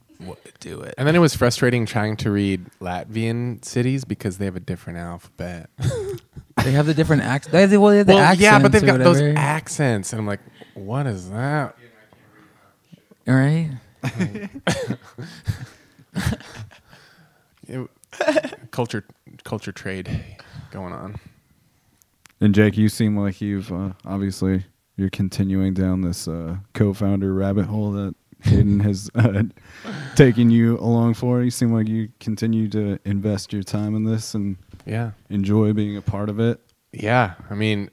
[0.61, 0.95] do it.
[0.99, 4.99] And then it was frustrating trying to read Latvian cities because they have a different
[4.99, 5.71] alphabet.
[6.65, 7.53] They have the different accents.
[7.53, 8.43] They have the, well, they have the well, accents.
[8.43, 10.41] yeah, but they've or got those accents, and I'm like,
[10.75, 11.77] what is that?
[13.29, 13.71] All right.
[18.71, 19.05] Culture,
[19.45, 20.25] culture trade
[20.71, 21.17] going on.
[22.41, 24.65] And Jake, you seem like you've uh, obviously
[24.97, 29.43] you're continuing down this uh, co-founder rabbit hole that Hayden has uh,
[30.15, 31.43] taken you along for.
[31.43, 35.97] You seem like you continue to invest your time in this and Yeah, enjoy being
[35.97, 36.61] a part of it.
[36.93, 37.35] yeah.
[37.51, 37.91] I mean,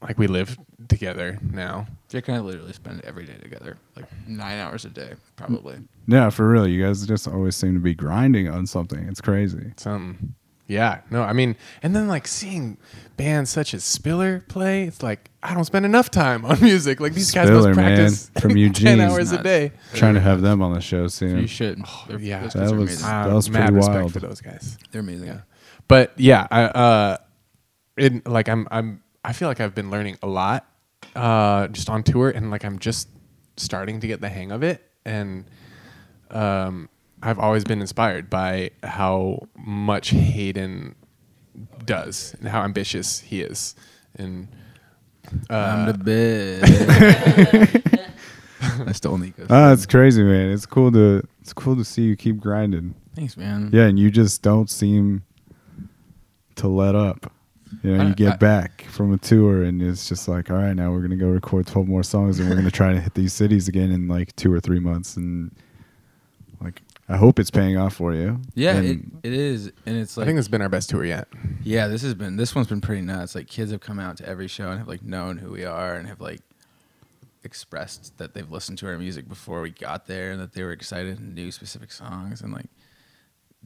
[0.00, 0.56] like we live
[0.88, 1.86] together now.
[2.08, 5.78] Jake and I literally spend every day together, like nine hours a day, probably.
[6.06, 6.66] Yeah, for real.
[6.68, 9.08] You guys just always seem to be grinding on something.
[9.08, 9.72] It's crazy.
[9.76, 10.34] Something.
[10.66, 12.78] Yeah, no, I mean, and then like seeing
[13.18, 17.00] bands such as Spiller play, it's like I don't spend enough time on music.
[17.00, 18.86] Like these guys Spiller, must man, practice from Eugene.
[18.86, 19.72] ten hours a day.
[19.92, 21.38] Trying to have them on the show soon.
[21.40, 21.82] You should.
[22.08, 22.42] They're, yeah.
[22.44, 23.06] those That was- amazing.
[23.06, 24.12] That was mad pretty respect wild.
[24.14, 24.78] for those guys.
[24.90, 25.26] They're amazing.
[25.26, 25.40] Yeah.
[25.86, 27.16] But yeah, I uh
[27.98, 30.66] it like I'm I'm I feel like I've been learning a lot
[31.14, 33.08] uh just on tour and like I'm just
[33.58, 35.44] starting to get the hang of it and
[36.30, 36.88] um
[37.24, 40.94] I've always been inspired by how much Hayden
[41.84, 43.74] does and how ambitious he is.
[44.16, 44.48] And
[45.48, 45.98] I'm uh, the
[47.80, 48.10] best.
[48.88, 49.46] I stole Nico's.
[49.50, 50.50] Ah, it's crazy, man.
[50.50, 52.94] It's cool to it's cool to see you keep grinding.
[53.14, 53.70] Thanks, man.
[53.72, 55.22] Yeah, and you just don't seem
[56.56, 57.32] to let up.
[57.82, 60.56] You know, I- you get I- back from a tour and it's just like, all
[60.56, 63.14] right, now we're gonna go record twelve more songs and we're gonna try to hit
[63.14, 65.50] these cities again in like two or three months and
[66.60, 68.40] like I hope it's paying off for you.
[68.54, 71.04] Yeah, it, it is, and it's like I think this has been our best tour
[71.04, 71.28] yet.
[71.62, 73.34] Yeah, this has been this one's been pretty nuts.
[73.34, 75.94] Like kids have come out to every show and have like known who we are
[75.94, 76.40] and have like
[77.42, 80.72] expressed that they've listened to our music before we got there and that they were
[80.72, 82.70] excited and knew specific songs and like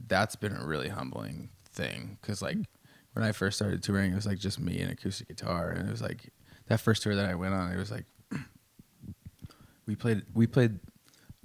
[0.09, 2.59] that's been a really humbling thing because like
[3.13, 5.91] when I first started touring, it was like just me and acoustic guitar and it
[5.91, 6.31] was like
[6.67, 8.05] that first tour that I went on, it was like
[9.87, 10.79] we played we played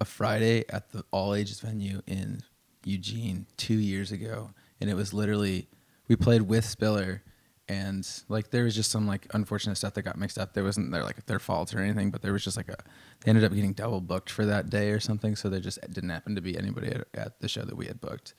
[0.04, 2.42] a Friday at the all ages venue in
[2.84, 5.66] Eugene two years ago, and it was literally
[6.08, 7.22] we played with Spiller,
[7.68, 10.52] and like there was just some like unfortunate stuff that got mixed up.
[10.52, 12.76] There wasn't their like their fault or anything, but there was just like a
[13.24, 16.10] they ended up getting double booked for that day or something, so there just didn't
[16.10, 18.34] happen to be anybody at, at the show that we had booked,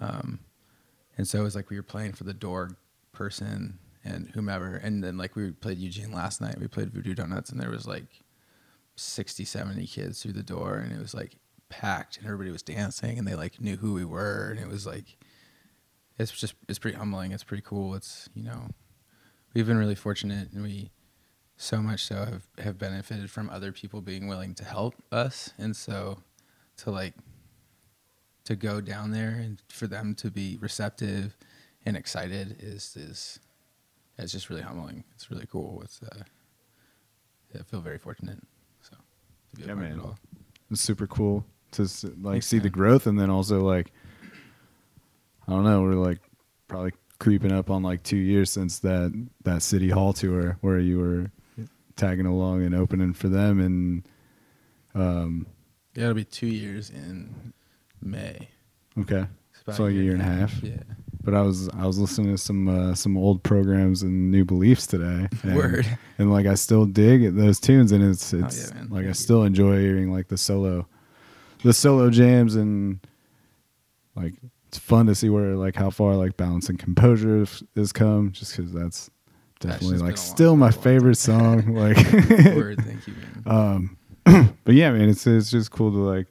[0.00, 0.38] um,
[1.18, 2.76] and so it was like we were playing for the door
[3.10, 6.60] person and whomever, and then like we played Eugene last night.
[6.60, 8.22] We played Voodoo Donuts, and there was like
[9.00, 11.36] 60 70 kids through the door and it was like
[11.68, 14.86] packed and everybody was dancing and they like knew who we were and it was
[14.86, 15.16] like
[16.18, 18.68] it's just it's pretty humbling it's pretty cool it's you know
[19.54, 20.90] we've been really fortunate and we
[21.56, 25.76] so much so have have benefited from other people being willing to help us and
[25.76, 26.18] so
[26.76, 27.14] to like
[28.44, 31.36] to go down there and for them to be receptive
[31.86, 33.38] and excited is is
[34.18, 36.24] it's just really humbling it's really cool it's uh
[37.58, 38.38] I feel very fortunate.
[39.54, 40.00] To be Yeah, of man.
[40.70, 43.92] it's super cool to like Thanks, see the growth and then also like
[45.46, 46.18] I don't know, we're like
[46.68, 49.12] probably creeping up on like two years since that
[49.44, 51.30] that city hall tour where you were
[51.96, 54.08] tagging along and opening for them and
[54.94, 55.46] um
[55.94, 57.52] Yeah, it'll be two years in
[58.00, 58.48] May.
[58.98, 59.26] okay
[59.66, 60.62] It's like a year and a half?
[60.62, 60.82] Yeah.
[61.22, 64.86] But I was I was listening to some uh, some old programs and new beliefs
[64.86, 65.86] today and, Word.
[66.18, 68.88] and like I still dig those tunes and it's Oh, it's yeah, man.
[68.90, 70.86] like I still enjoy hearing like the solo
[71.62, 73.00] the solo jams and
[74.16, 74.34] like
[74.68, 77.44] it's fun to see where like how far like balance and composure
[77.76, 79.10] has come just because that's
[79.60, 81.96] That's definitely just like been a long- still my favorite song like
[82.56, 83.42] Word, thank you, man.
[83.46, 83.96] um
[84.64, 86.26] but yeah man it's it's just cool to like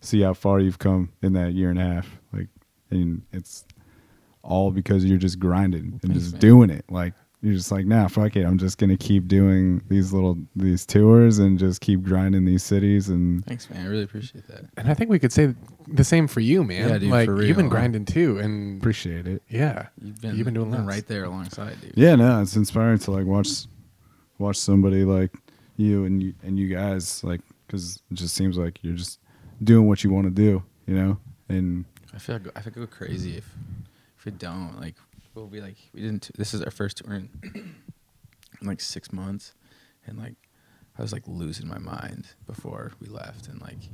[0.00, 2.48] see how far you've come in that year and a half like
[2.90, 3.64] and it's
[4.42, 6.40] all because you're just grinding and Thanks, just man.
[6.40, 10.12] doing it like you're just like nah fuck it i'm just gonna keep doing these
[10.12, 13.84] little these tours and just keep grinding these cities and Thanks, man.
[13.84, 14.64] I really appreciate that.
[14.76, 15.54] And I think we could say
[15.88, 16.88] the same for you, man.
[16.88, 20.44] Yeah, dude, like for you've been grinding too, and appreciate it yeah, You've been, You've
[20.44, 20.84] been doing lots.
[20.84, 21.92] right there alongside, dude.
[21.96, 23.66] yeah no it's inspiring to like watch
[24.38, 25.32] watch somebody like
[25.76, 29.18] you and you and you guys like because it just seems like you're just
[29.64, 32.86] doing what you want to do you know and I feel like I feel go
[32.86, 33.48] crazy if
[34.22, 34.80] if we don't.
[34.80, 34.94] Like
[35.34, 36.30] we'll be like we didn't.
[36.36, 37.28] This is our first tour in,
[38.60, 39.52] in like six months,
[40.06, 40.36] and like
[40.96, 43.88] I was like losing my mind before we left, and like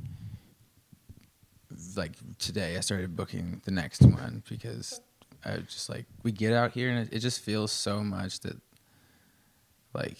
[1.95, 5.01] like today I started booking the next one because
[5.43, 8.41] I was just like we get out here and it, it just feels so much
[8.41, 8.57] that
[9.93, 10.17] like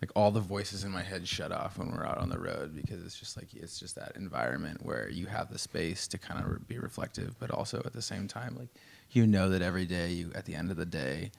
[0.00, 2.74] like all the voices in my head shut off when we're out on the road
[2.76, 6.44] because it's just like it's just that environment where you have the space to kind
[6.44, 8.68] of re- be reflective, but also at the same time like
[9.10, 11.30] you know that every day you at the end of the day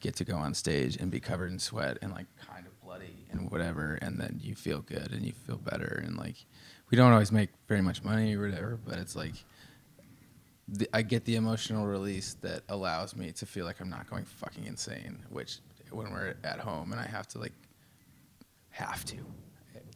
[0.00, 3.26] get to go on stage and be covered in sweat and like kind of bloody
[3.30, 6.44] and whatever and then you feel good and you feel better and like
[6.90, 9.32] we don't always make very much money or whatever but it's like
[10.68, 14.24] the, I get the emotional release that allows me to feel like I'm not going
[14.24, 15.58] fucking insane which
[15.90, 17.52] when we're at home and I have to like
[18.74, 19.16] have to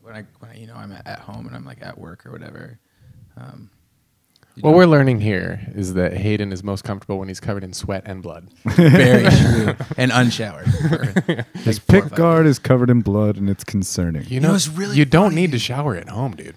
[0.02, 2.24] when I when I, you know I'm at, at home and I'm like at work
[2.26, 2.78] or whatever
[3.36, 3.70] um,
[4.60, 7.72] What know, we're learning here is that Hayden is most comfortable when he's covered in
[7.72, 8.48] sweat and blood.
[8.64, 12.52] very true and unshowered for His like pick guard days.
[12.52, 14.24] is covered in blood, and it's concerning.
[14.26, 15.42] You know, know, it's really you don't funny.
[15.42, 16.56] need to shower at home, dude.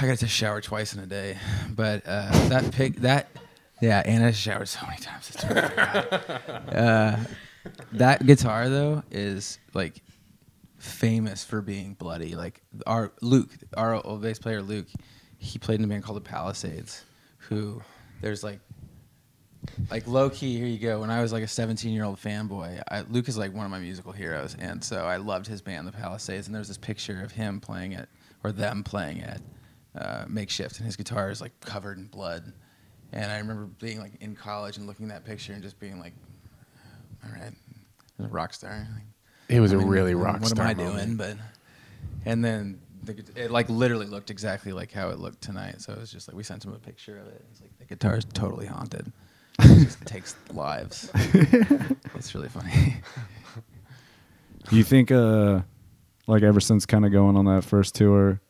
[0.00, 1.36] I got to shower twice in a day,
[1.68, 3.28] but uh, that pick that
[3.82, 5.28] yeah, Anna showered so many times.
[5.28, 5.60] It's really
[6.74, 7.16] uh,
[7.92, 10.00] that guitar though is like
[10.82, 12.34] famous for being bloody.
[12.34, 14.88] Like our Luke, our old bass player Luke,
[15.38, 17.04] he played in a band called the Palisades.
[17.48, 17.82] Who
[18.20, 18.60] there's like
[19.90, 20.56] like low key.
[20.56, 21.00] Here you go.
[21.00, 23.70] When I was like a 17 year old fanboy, I, Luke is like one of
[23.70, 26.46] my musical heroes, and so I loved his band, the Palisades.
[26.48, 28.08] And there's this picture of him playing it
[28.42, 29.40] or them playing it
[29.96, 32.52] uh, makeshift, and his guitar is like covered in blood.
[33.12, 36.00] And I remember being like in college and looking at that picture and just being
[36.00, 36.14] like,
[37.24, 37.52] "All right,
[38.18, 39.11] I'm a rock star." Like,
[39.48, 40.96] It was I a mean, really what- rock What star am I moment.
[41.04, 41.16] doing?
[41.16, 41.36] But
[42.24, 45.80] and then the, it like literally looked exactly like how it looked tonight.
[45.80, 47.44] So it was just like we sent him a picture of it.
[47.50, 49.12] It's like the guitar is totally haunted.
[49.58, 51.10] It just takes lives.
[51.14, 52.96] it's really funny.
[54.70, 55.60] Do you think, uh,
[56.28, 58.40] like ever since kind of going on that first tour,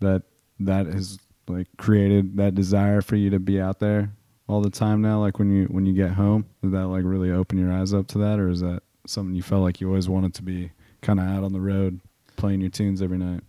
[0.00, 0.22] that
[0.60, 4.12] that has like created that desire for you to be out there
[4.48, 5.18] all the time now?
[5.20, 8.06] Like when you when you get home, did that like really open your eyes up
[8.08, 11.20] to that, or is that something you felt like you always wanted to be kind
[11.20, 12.00] of out on the road
[12.36, 13.42] playing your tunes every night?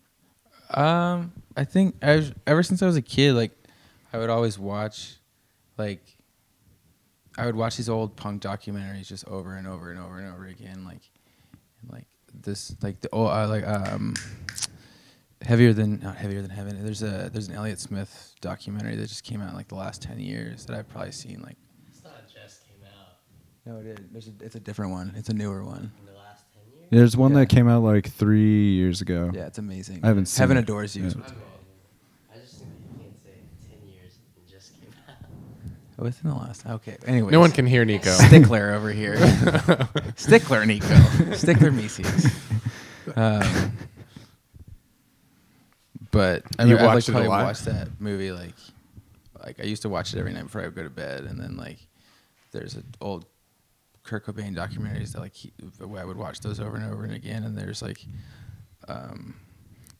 [0.71, 3.51] Um, I think I was, ever since I was a kid, like
[4.11, 5.15] I would always watch,
[5.77, 6.01] like
[7.37, 10.45] I would watch these old punk documentaries just over and over and over and over
[10.45, 11.01] again, like
[11.81, 14.15] and like this, like the oh, uh, like um,
[15.41, 16.83] heavier than not heavier than heaven.
[16.83, 20.01] There's a there's an Elliott Smith documentary that just came out in like the last
[20.01, 21.57] ten years that I've probably seen like.
[21.87, 23.19] It's not just came out
[23.67, 23.97] No, it is.
[24.11, 25.13] There's a, it's a different one.
[25.17, 25.91] It's a newer one.
[25.99, 26.87] in the last 10 years.
[26.89, 27.39] There's one Yeah.
[27.39, 29.31] that came out like three years ago.
[29.33, 29.99] Yeah, it's amazing.
[30.03, 30.61] I haven't seen Heaven it.
[30.61, 31.01] adores you.
[31.03, 31.07] Yeah.
[31.07, 31.33] it's called.
[32.33, 36.03] I just think you can't say 10 years it just came out.
[36.03, 36.65] Within the last.
[36.65, 36.95] Okay.
[37.05, 37.31] Anyway.
[37.31, 38.09] No one can hear Nico.
[38.11, 39.17] Stickler over here.
[40.15, 40.95] Stickler Nico.
[41.33, 42.31] Stickler Mises.
[43.15, 43.71] Um,
[46.11, 47.45] but I You mean, I've, like, watched it a probably lot?
[47.45, 48.53] watched that movie like
[49.43, 51.39] like I used to watch it every night before I would go to bed, and
[51.39, 51.77] then like
[52.51, 53.25] there's an old
[54.07, 57.43] Kurt Cobain documentaries that like he, I would watch those over and over and again,
[57.43, 58.03] and there's like
[58.87, 59.35] um,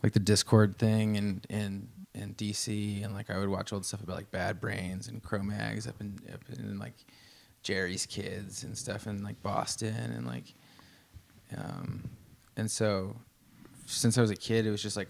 [0.02, 4.02] like the Dischord thing and in in DC, and like I would watch old stuff
[4.02, 7.06] about like Bad Brains and Cro-Mags up in up in like
[7.62, 10.54] Jerry's Kids and stuff in like Boston and like
[11.56, 12.10] um,
[12.56, 13.16] and so
[13.86, 15.10] since I was a kid, it was just like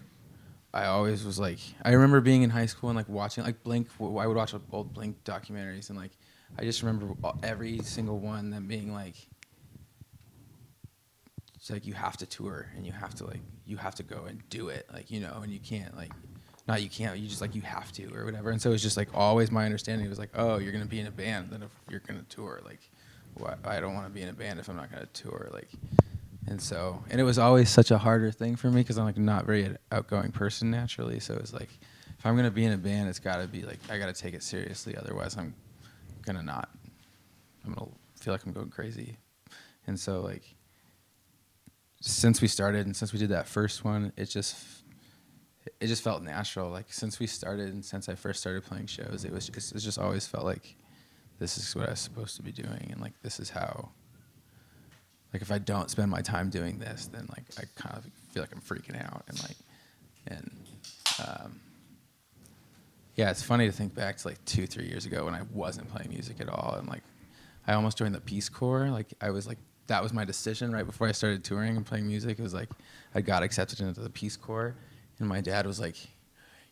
[0.74, 3.88] I always was like I remember being in high school and like watching like Blink.
[4.00, 6.12] I would watch old Blink documentaries and like
[6.56, 9.16] I just remember uh, every single one them being like
[11.56, 14.24] it's like you have to tour and you have to like you have to go
[14.24, 16.12] and do it like you know and you can't like
[16.66, 18.50] not you can't you just like you have to or whatever.
[18.50, 21.06] And so it's just like always my understanding was like oh you're gonna be in
[21.06, 22.80] a band then if you're gonna tour like
[23.64, 25.68] I don't want to be in a band if I'm not gonna tour like
[26.46, 29.18] and so and it was always such a harder thing for me because I'm like
[29.18, 31.20] not very outgoing person naturally.
[31.20, 31.70] So it's like
[32.18, 34.42] if I'm gonna be in a band it's gotta be like I gotta take it
[34.42, 35.54] seriously otherwise I'm
[36.22, 36.68] gonna not
[37.64, 37.90] I'm gonna
[38.20, 39.16] feel like I'm going crazy
[39.86, 40.54] and so like
[42.00, 44.56] since we started and since we did that first one, it just
[45.80, 46.70] it just felt natural.
[46.70, 49.78] Like since we started and since I first started playing shows, it was just, it
[49.80, 50.76] just always felt like
[51.38, 53.90] this is what I was supposed to be doing, and like this is how.
[55.32, 58.42] Like if I don't spend my time doing this, then like I kind of feel
[58.42, 59.56] like I'm freaking out, and like,
[60.26, 60.50] and
[61.20, 61.60] um,
[63.18, 65.90] yeah, it's funny to think back to like two, three years ago when I wasn't
[65.90, 67.02] playing music at all, and like
[67.66, 68.88] I almost joined the Peace Corps.
[68.90, 69.58] Like I was like
[69.88, 72.38] that was my decision right before I started touring and playing music.
[72.38, 72.68] It was like
[73.16, 74.76] I got accepted into the Peace Corps,
[75.18, 75.96] and my dad was like,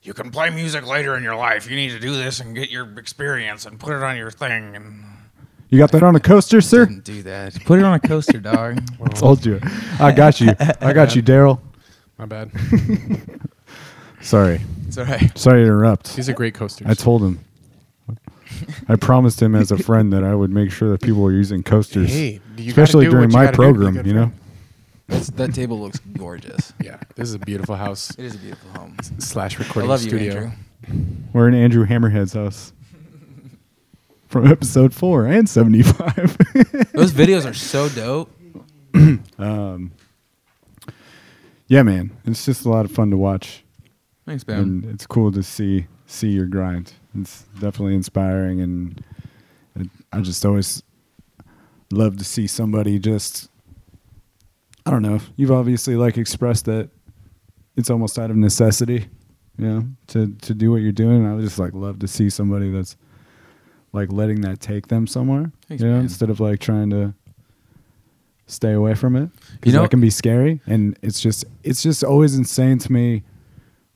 [0.03, 1.68] You can play music later in your life.
[1.68, 4.76] You need to do this and get your experience and put it on your thing.
[4.76, 5.05] And
[5.68, 6.86] You got that on a coaster, sir?
[6.86, 7.55] "Didn't do that.
[7.64, 8.80] Put it on a coaster, dog."
[9.16, 9.59] Told you.
[9.99, 10.55] I got you.
[10.80, 11.59] I got you, Daryl.
[12.18, 12.53] My bad.
[14.20, 14.60] Sorry.
[14.88, 15.36] It's all right.
[15.38, 16.16] Sorry to interrupt.
[16.16, 16.86] These are great coasters.
[16.88, 17.40] I told him.
[18.88, 21.62] I promised him as a friend that I would make sure that people were using
[21.62, 23.72] coasters, Hey, you gotta especially do during what you my gotta do to be a
[23.74, 23.94] program.
[23.94, 24.20] good You know.
[24.26, 24.40] friend.
[25.08, 26.72] That's, that table looks gorgeous.
[26.82, 28.96] Yeah, this is a beautiful house It is a beautiful home.
[29.18, 30.34] slash I recording love you, studio.
[30.88, 31.22] Andrew.
[31.32, 32.72] We're in Andrew Hammerhead's house
[34.28, 36.36] from episode four and seventy five.
[36.92, 38.30] Those videos are so dope.
[39.38, 39.92] um,
[41.68, 43.64] yeah, man, it's just a lot of fun to watch,
[44.26, 44.58] Thanks, man.
[44.58, 46.92] and it's cool to see see your grind.
[47.18, 49.02] It's definitely inspiring, and
[49.76, 50.82] it, I just always
[51.92, 53.48] love to see somebody just.
[54.84, 55.20] I don't know.
[55.36, 56.90] You've obviously like expressed that
[57.76, 59.06] it's almost out of necessity,
[59.58, 61.18] you know, to to do what you're doing.
[61.24, 62.96] And I would just like love to see somebody that's
[63.92, 65.50] like letting that take them somewhere.
[65.68, 66.02] Thanks, you know, man.
[66.04, 67.14] instead of like trying to
[68.46, 69.30] stay away from it.
[69.64, 73.22] You know- that can be scary, and it's just it's just always insane to me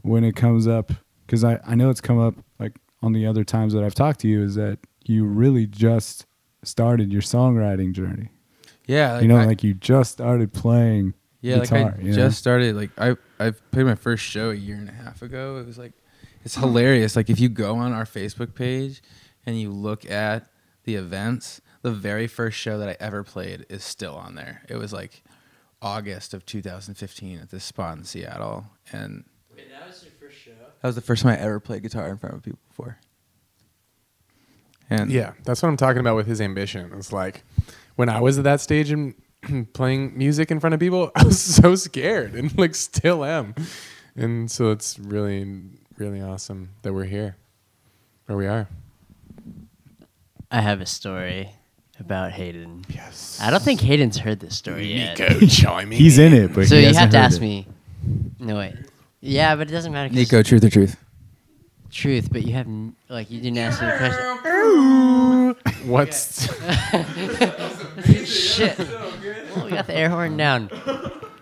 [0.03, 0.93] when it comes up
[1.27, 4.21] because I I know it's come up like on the other times that I've talked
[4.21, 6.27] to you is that you really just
[6.63, 8.29] started your songwriting journey.
[8.87, 11.83] yeah, like you know, I- like you just started playing Yeah, guitar.
[11.85, 12.17] like I you know?
[12.17, 12.77] just started.
[12.77, 15.57] Like I I played my first show a year and a half ago.
[15.59, 15.93] It was like
[16.45, 17.17] it's hilarious.
[17.17, 19.03] Like if you go on our Facebook page
[19.47, 20.47] and you look at
[20.85, 24.63] the events, the very first show that I ever played is still on there.
[24.69, 25.23] It was like
[25.83, 29.25] August of 2015 at this spot in Seattle, and
[29.57, 30.51] that was your first show.
[30.81, 32.99] That was the first time I ever played guitar in front of people before.
[34.89, 36.91] And Yeah, that's what I'm talking about with his ambition.
[36.97, 37.45] It's like
[37.97, 39.15] when I was at that stage and
[39.73, 43.55] playing music in front of people, I was so scared and like still am.
[44.17, 45.47] And so it's really,
[45.97, 47.37] really awesome that we're here,
[48.27, 48.67] where we are.
[50.51, 51.51] I have a story
[52.01, 52.85] about Hayden.
[52.89, 53.39] Yes.
[53.41, 55.17] I don't think Hayden's heard this story yet.
[55.19, 55.97] Nico chiming.
[55.99, 57.41] He's in it, but so he you hasn't have to heard ask it.
[57.41, 57.67] me.
[58.41, 58.75] No wait.
[59.21, 60.13] Yeah, but it doesn't matter.
[60.15, 60.97] Nico, truth or truth?
[61.91, 64.31] truth, but you have n- like you didn't ask me a question.
[65.91, 66.45] What's
[68.25, 68.79] Shit.
[68.79, 70.71] Well, we got the air horn down.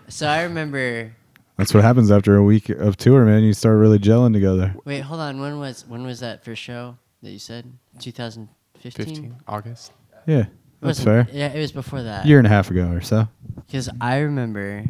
[0.07, 1.13] So I remember.
[1.57, 3.43] That's what happens after a week of tour, man.
[3.43, 4.73] You start really gelling together.
[4.85, 5.39] Wait, hold on.
[5.39, 7.71] When was when was that first show that you said?
[7.99, 9.05] 2015.
[9.05, 9.91] 15 August?
[10.25, 10.45] Yeah,
[10.81, 11.27] that's Wasn't- fair.
[11.31, 12.25] Yeah, it was before that.
[12.25, 13.27] Year and a half ago or so.
[13.67, 14.85] Because I remember,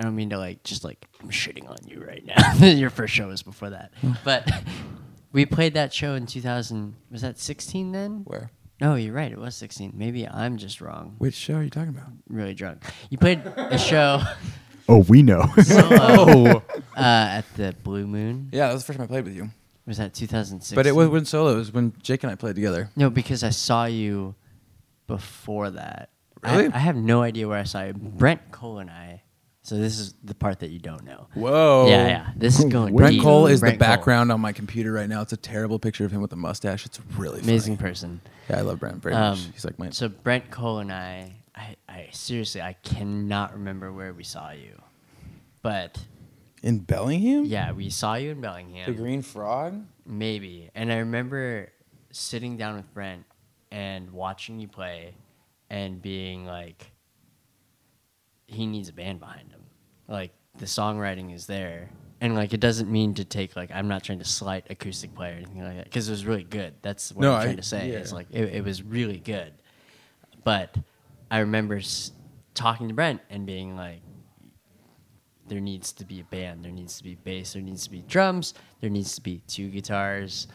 [0.00, 2.54] I don't mean to like just like I'm shitting on you right now.
[2.66, 3.92] Your first show was before that,
[4.24, 4.50] but
[5.32, 6.94] we played that show in 2000.
[7.10, 8.22] Was that 16 then?
[8.24, 8.50] Where?
[8.80, 9.30] No, you're right.
[9.30, 9.92] It was 16.
[9.94, 11.16] Maybe I'm just wrong.
[11.18, 12.08] Which show are you talking about?
[12.30, 12.82] Really drunk.
[13.10, 14.22] You played a show
[14.88, 15.44] Oh, we know.
[15.62, 16.62] solo, uh,
[16.96, 18.48] at the Blue Moon.
[18.52, 19.50] Yeah, that was the first time I played with you.
[19.86, 20.74] Was that 2006?
[20.74, 21.52] But it was when solo.
[21.52, 22.88] It was when Jake and I played together.
[22.96, 24.34] no, because I saw you
[25.06, 26.08] before that.
[26.42, 26.72] I- Really?
[26.72, 27.92] I, have no idea where I saw you.
[27.92, 29.19] Brent Cole and I.
[29.62, 31.28] So this is the part that you don't know.
[31.34, 31.86] Whoa.
[31.88, 32.30] Yeah, yeah.
[32.34, 32.96] This is going.
[32.96, 33.22] Brent deep.
[33.22, 33.94] Cole is Brent the Cole.
[33.96, 35.20] background on my computer right now.
[35.20, 36.86] It's a terrible picture of him with a mustache.
[36.86, 37.88] It's really Amazing funny.
[37.90, 38.20] person.
[38.48, 39.48] Yeah, I love Brent very Um, much.
[39.52, 39.90] He's like my.
[39.90, 44.80] So Brent Cole and I, I, I seriously, I cannot remember where we saw you,
[45.62, 45.98] but
[46.62, 47.44] in Bellingham.
[47.44, 48.90] yeah, we saw you in Bellingham.
[48.90, 49.82] The Green Frog.
[50.06, 50.70] Maybe.
[50.74, 51.70] And I remember
[52.12, 53.24] sitting down with Brent
[53.70, 55.14] and watching you play
[55.68, 56.89] and being like,
[58.50, 59.60] he needs a band behind him.
[60.08, 61.90] Like, the songwriting is there.
[62.20, 65.32] And, like, it doesn't mean to take, like, I'm not trying to slight acoustic player
[65.34, 66.74] or anything like that because it was really good.
[66.82, 67.90] That's what No, I'm I- trying to say.
[67.90, 67.98] yeah.
[67.98, 69.52] It's like, it, it was really good.
[70.44, 70.76] But
[71.30, 72.12] I remember s-
[72.54, 74.00] talking to Brent and being like,
[75.48, 76.64] there needs to be a band.
[76.64, 77.54] There needs to be bass.
[77.54, 78.54] There needs to be drums.
[78.80, 80.46] There needs to be two guitars.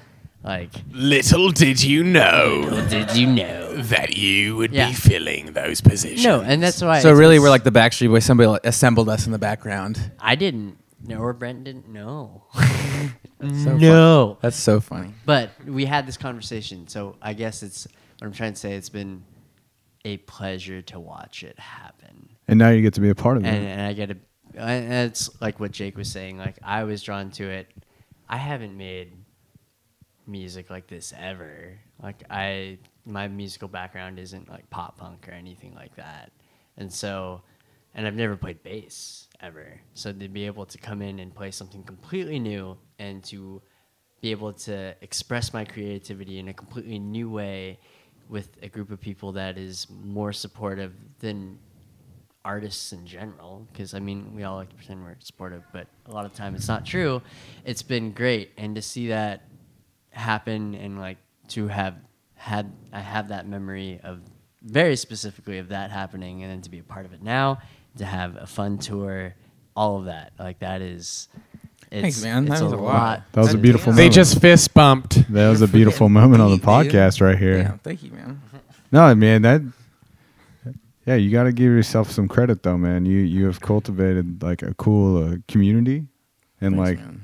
[0.46, 3.76] Like, Little did you know did you know?
[3.78, 4.90] that you would Yeah.
[4.90, 6.24] be filling those positions.
[6.24, 7.00] No, and that's why.
[7.00, 8.24] So it's- really, we're like the Backstreet Boys.
[8.26, 10.12] Somebody like, assembled us in the background.
[10.20, 12.44] I didn't know, or Brent didn't know.
[13.42, 15.14] so no, That's so funny.
[15.26, 16.88] but we had this conversation.
[16.88, 17.88] So I guess it's
[18.20, 18.74] what I'm trying to say.
[18.74, 19.24] It's been
[20.06, 22.30] a pleasure to watch it happen.
[22.48, 23.48] and now you get to be a part of it.
[23.50, 24.18] and, and I get a,
[24.56, 26.38] and it's like what Jake was saying.
[26.38, 27.68] Like I was drawn to it.
[28.30, 29.12] I haven't made
[30.28, 31.78] music like this ever.
[32.02, 36.32] Like I, my musical background isn't like pop punk or anything like that,
[36.78, 37.42] and so,
[37.94, 39.80] and I've never played bass ever.
[39.94, 43.62] So to be able to come in and play something completely new and to
[44.22, 47.80] be able to express my creativity in a completely new way
[48.30, 51.60] with a group of people that is more supportive than
[52.44, 56.12] artists in general because i mean we all like to pretend we're supportive but a
[56.12, 57.22] lot of time it's not true
[57.66, 59.42] it's been great and to see that
[60.16, 61.18] happen and like
[61.50, 61.96] to have
[62.36, 64.20] had i have that memory of
[64.62, 67.60] very specifically of that happening and then to be a part of it now
[67.98, 69.34] to have a fun tour
[69.76, 71.28] all of that like that is
[71.92, 72.48] it's, Thanks, man.
[72.48, 73.22] it's That was a lot.
[73.34, 73.98] That was a to beautiful do.
[73.98, 75.32] They just fist bumped.
[75.32, 77.58] that was a beautiful moment on the podcast right here.
[77.60, 78.42] Yeah, thank you, man.
[78.92, 79.62] No, man, that
[81.06, 83.06] yeah, you got to give yourself some credit though, man.
[83.06, 86.08] You you have cultivated like a cool uh, community
[86.60, 87.22] and Thanks, like man.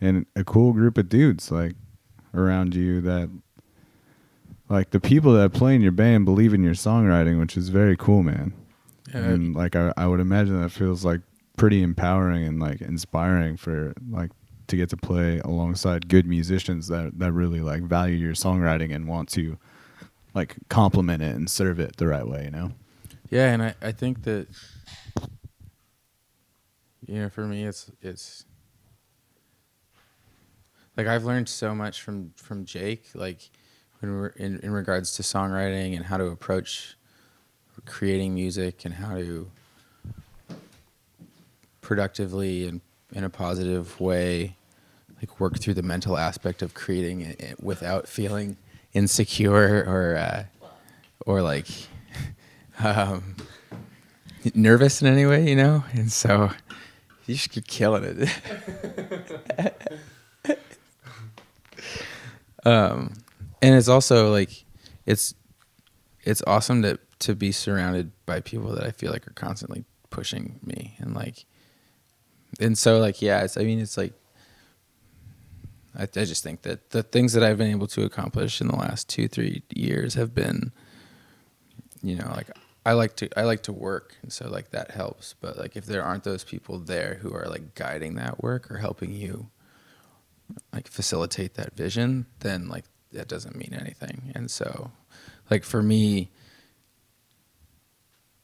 [0.00, 1.74] and a cool group of dudes like
[2.34, 3.30] around you that
[4.68, 7.96] like the people that play in your band believe in your songwriting, which is very
[7.96, 8.52] cool, man.
[9.12, 11.20] Yeah, and like I, I would imagine that feels like
[11.56, 14.30] pretty empowering and like inspiring for like
[14.66, 19.06] to get to play alongside good musicians that that really like value your songwriting and
[19.06, 19.58] want to
[20.34, 22.72] like compliment it and serve it the right way, you know.
[23.30, 24.48] Yeah, and I, I think that
[27.06, 28.44] you know, for me it's it's
[30.96, 33.50] like I've learned so much from from Jake, like
[34.00, 36.96] we're in, in regards to songwriting and how to approach
[37.86, 39.50] creating music and how to
[41.80, 42.80] productively and
[43.12, 44.56] in a positive way
[45.20, 48.56] like work through the mental aspect of creating it without feeling
[48.92, 50.44] insecure or uh,
[51.26, 51.66] or like
[52.84, 53.36] um,
[54.54, 55.84] nervous in any way, you know.
[55.92, 56.50] And so
[57.26, 59.78] you just keep killing it.
[62.64, 63.12] um,
[63.62, 64.64] and it's also like
[65.06, 65.34] it's
[66.22, 70.60] it's awesome to to be surrounded by people that I feel like are constantly pushing
[70.62, 71.44] me and like
[72.60, 74.12] and so like yeah it's I mean it's like
[75.96, 78.76] I, I just think that the things that I've been able to accomplish in the
[78.76, 80.72] last two three years have been
[82.02, 82.50] you know like
[82.86, 85.34] I like to I like to work and so like that helps.
[85.40, 88.78] But like if there aren't those people there who are like guiding that work or
[88.78, 89.48] helping you
[90.72, 92.84] like facilitate that vision then like
[93.14, 94.32] that doesn't mean anything.
[94.34, 94.90] And so
[95.50, 96.30] like for me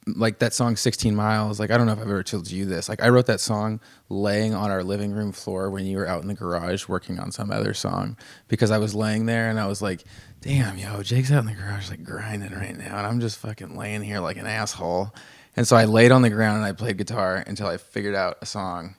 [0.07, 2.89] like that song 16 miles like i don't know if i've ever told you this.
[2.89, 6.23] Like i wrote that song laying on our living room floor when you were out
[6.23, 8.17] in the garage working on some other song
[8.49, 10.03] because i was laying there and i was like
[10.41, 13.77] damn yo jake's out in the garage like grinding right now and i'm just fucking
[13.77, 15.15] laying here like an asshole.
[15.57, 18.39] And so i laid on the ground and i played guitar until i figured out
[18.41, 18.97] a song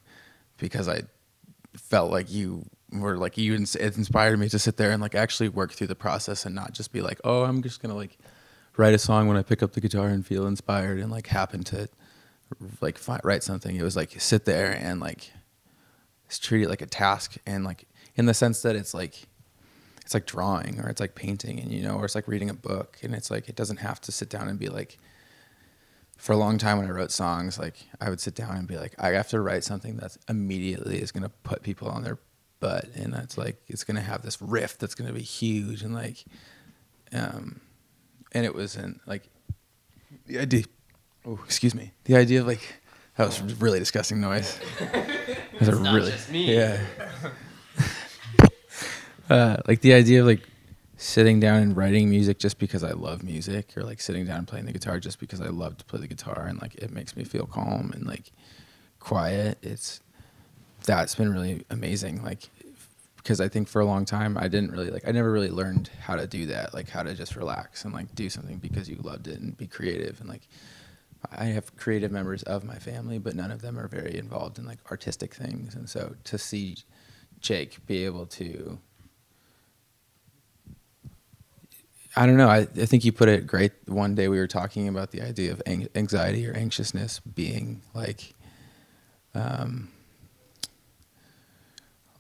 [0.58, 1.02] because i
[1.76, 5.16] felt like you were like you ins- it inspired me to sit there and like
[5.16, 8.18] actually work through the process and not just be like oh i'm just gonna like
[8.78, 11.64] write a song when I pick up the guitar and feel inspired and like happen
[11.66, 11.90] to
[12.80, 13.76] like write something.
[13.76, 15.32] It was like sit there and like
[16.30, 17.86] treat it like a task and like
[18.16, 19.28] in the sense that it's like
[20.02, 22.54] it's like drawing or it's like painting and you know or it's like reading a
[22.54, 24.98] book and it's like it doesn't have to sit down and be like
[26.18, 28.78] for a long time when I wrote songs like I would sit down and be
[28.78, 32.18] like I have to write something that immediately is going to put people on their
[32.62, 35.82] butt and that's like it's going to have this riff that's going to be huge
[35.82, 36.24] and like
[37.12, 37.60] um
[38.32, 39.28] and it was in like
[40.26, 40.64] the idea.
[41.26, 41.92] Oh, excuse me.
[42.06, 42.82] The idea of like
[43.18, 44.60] that was really disgusting noise.
[45.60, 46.56] Was a not really just me.
[46.56, 46.84] yeah.
[49.30, 50.42] uh, like the idea of like
[50.98, 54.48] sitting down and writing music just because I love music, or like sitting down and
[54.48, 57.16] playing the guitar just because I love to play the guitar, and like it makes
[57.16, 58.32] me feel calm and like
[59.00, 59.60] quiet.
[59.62, 60.00] It's
[60.86, 62.24] that's been really amazing.
[62.24, 62.50] Like
[63.18, 65.90] because I think for a long time I didn't really like I never really learned
[66.00, 68.98] how to do that, like how to just relax and like do something because you
[69.04, 70.48] loved it and be creative and like
[71.36, 74.66] I have creative members of my family, but none of them are very involved in
[74.66, 75.76] like artistic things.
[75.76, 76.78] And so to see
[77.40, 78.80] Jake be able to
[82.16, 82.50] I don't know.
[82.50, 83.72] I, I think you put it great.
[83.86, 88.34] One day we were talking about the idea of anxiety or anxiousness being like,
[89.34, 89.90] um,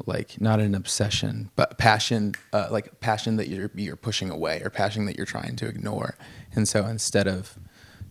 [0.05, 4.69] like not an obsession, but passion, uh, like passion that you're you're pushing away or
[4.69, 6.15] passion that you're trying to ignore.
[6.53, 7.57] And so instead of,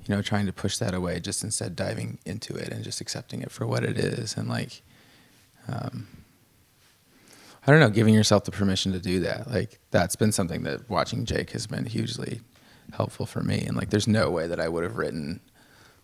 [0.04, 3.42] you know, trying to push that away, just instead diving into it and just accepting
[3.42, 4.82] it for what it is, and like,
[5.68, 6.06] um,
[7.66, 9.50] I don't know, giving yourself the permission to do that.
[9.50, 12.40] Like that's been something that watching Jake has been hugely
[12.92, 13.64] helpful for me.
[13.66, 15.40] And like, there's no way that I would have written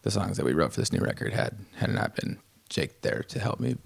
[0.03, 3.25] the songs that we wrote for this new record had had not been Jake there
[3.29, 3.77] to help me,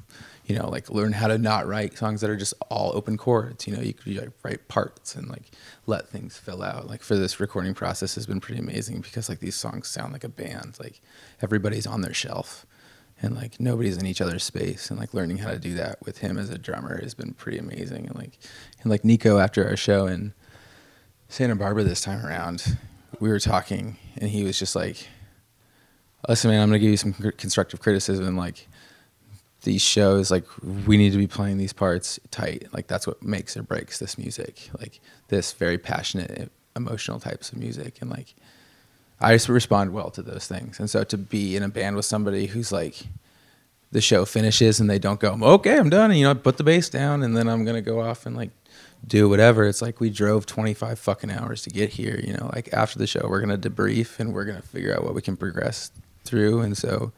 [0.50, 3.68] you know, like learn how to not write songs that are just all open chords.
[3.68, 5.44] You know, you could like write parts and like
[5.86, 6.88] let things fill out.
[6.88, 10.24] Like for this recording process has been pretty amazing because like these songs sound like
[10.24, 10.76] a band.
[10.80, 11.00] Like
[11.40, 12.66] everybody's on their shelf
[13.22, 16.18] and like nobody's in each other's space and like learning how to do that with
[16.18, 18.36] him as a drummer has been pretty amazing and like
[18.82, 20.34] and like Nico after our show in
[21.28, 22.76] Santa Barbara this time around
[23.20, 25.06] we were talking and he was just like
[26.28, 28.66] listen man I'm gonna give you some constructive criticism like
[29.62, 30.44] these shows like
[30.86, 34.16] we need to be playing these parts tight like that's what makes or breaks this
[34.16, 38.34] music like this very passionate emotional types of music and like
[39.20, 40.80] I just respond well to those things.
[40.80, 42.96] And so to be in a band with somebody who's like,
[43.92, 46.10] the show finishes and they don't go, okay, I'm done.
[46.10, 48.50] And, you know, put the bass down and then I'm to go off and like
[49.04, 49.66] do whatever.
[49.66, 52.20] It's like we drove 25 fucking hours to get here.
[52.22, 55.14] You know, like after the show, we're gonna debrief and we're gonna figure out what
[55.14, 55.90] we can progress
[56.24, 56.60] through.
[56.60, 57.12] And so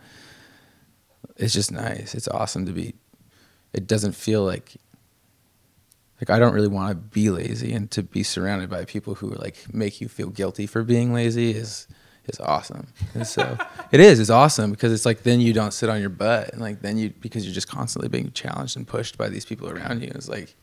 [1.43, 2.15] it's just nice.
[2.15, 2.95] It's awesome to be.
[3.73, 4.77] It doesn't feel like
[6.21, 9.31] like I don't really want to be lazy, and to be surrounded by people who
[9.31, 11.89] like make you feel guilty for being lazy is
[12.27, 12.87] is awesome.
[13.15, 13.59] And so
[13.93, 14.21] it is.
[14.21, 16.97] It's awesome because it's like then you don't sit on your butt, and like then
[16.97, 20.13] you because you're just constantly being challenged and pushed by these people around you.
[20.15, 20.55] It's like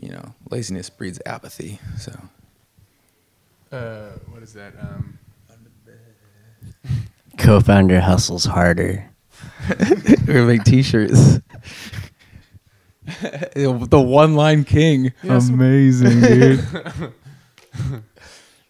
[0.00, 1.78] you know laziness breeds apathy.
[1.98, 2.12] So
[3.70, 4.72] Uh, what is that?
[4.80, 5.18] Um,
[7.36, 9.10] Co-founder hustles harder.
[10.26, 11.40] we're gonna make T-shirts.
[13.54, 15.12] the one line king.
[15.22, 16.64] Amazing, dude.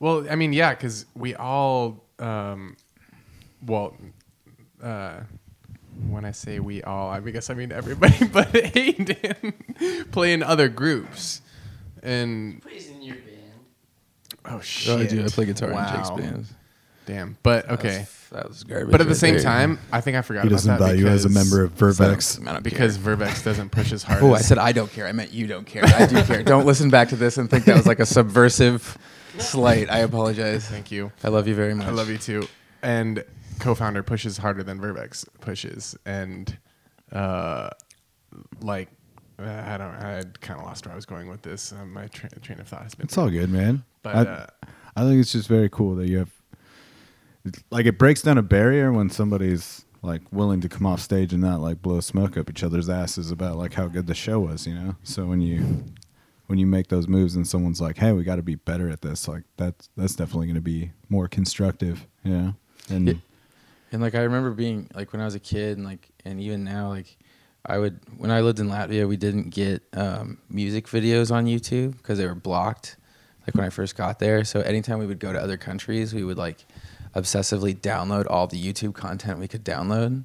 [0.01, 2.76] well, I mean, yeah, because we all, um,
[3.64, 3.97] well,
[4.82, 5.20] uh,
[6.09, 9.55] when I say we all, I guess I mean everybody but Hayden
[10.11, 11.40] play in other groups.
[12.03, 13.64] And Plays in your band.
[14.47, 15.24] oh shit, Oh, I do.
[15.24, 16.16] I play guitar in Jake's Wow.
[17.07, 17.16] Band.
[17.18, 18.07] Damn, but That was- okay.
[18.32, 18.90] that was garbage.
[18.90, 19.42] But at the right same there.
[19.42, 21.74] time, I think I forgot He about doesn't that value as a because- member of
[21.76, 22.46] Vervex.
[22.48, 23.16] I don't because care.
[23.16, 24.22] Vervex doesn't push as hard.
[24.22, 25.07] Oh, I as- said I don't care.
[25.07, 25.84] I meant you don't care.
[25.84, 26.42] I do care.
[26.42, 28.96] Don't listen back to this and think that was like a subversive
[29.38, 29.90] slight.
[29.90, 30.66] I apologize.
[30.66, 31.12] Thank you.
[31.22, 31.86] I love you very much.
[31.86, 32.46] I love you too.
[32.82, 33.24] And
[33.61, 36.57] co-founder pushes harder than Vervex pushes, and
[37.12, 37.70] uh,
[38.61, 38.88] like
[39.38, 41.72] uh, I don't, I kind of lost where I was going with this.
[41.72, 43.05] Um, my tra- train of thought has been.
[43.05, 43.84] It's all good, man.
[44.02, 44.46] But I, uh,
[44.96, 46.30] I think it's just very cool that you have,
[47.70, 51.42] like, it breaks down a barrier when somebody's like willing to come off stage and
[51.42, 54.66] not like blow smoke up each other's asses about like how good the show was,
[54.66, 54.97] you know.
[55.03, 55.84] So when you
[56.47, 59.01] when you make those moves and someone's like, "Hey, we got to be better at
[59.01, 62.55] this," like that's that's definitely going to be more constructive, you know.
[62.90, 63.14] And Yeah.
[63.92, 66.64] And like I remember being like when I was a kid and like and even
[66.64, 67.16] now like
[67.64, 71.97] I would when I lived in Latvia we didn't get um, music videos on YouTube
[71.97, 72.97] because they were blocked
[73.47, 76.24] like when I first got there so anytime we would go to other countries we
[76.24, 76.66] would like
[77.14, 80.24] obsessively download all the YouTube content we could download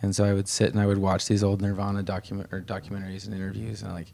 [0.00, 3.26] and so I would sit and I would watch these old Nirvana document or documentaries
[3.26, 4.12] and interviews and like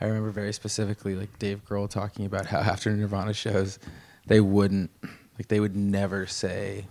[0.00, 3.78] I remember very specifically like Dave Grohl talking about how after Nirvana shows
[4.26, 4.90] they wouldn't
[5.38, 6.86] like they would never say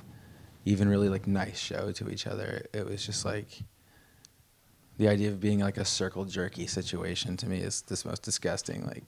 [0.66, 2.66] even really like nice show to each other.
[2.74, 3.48] It was just like
[4.98, 8.86] the idea of being like a circle jerky situation to me is this most disgusting.
[8.86, 9.04] Like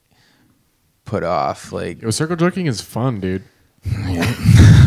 [1.06, 1.72] put off.
[1.72, 3.44] Like Yo, circle jerking is fun, dude.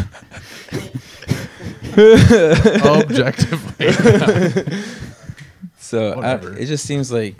[2.85, 3.93] Objectively.
[5.79, 7.37] so I, it just seems like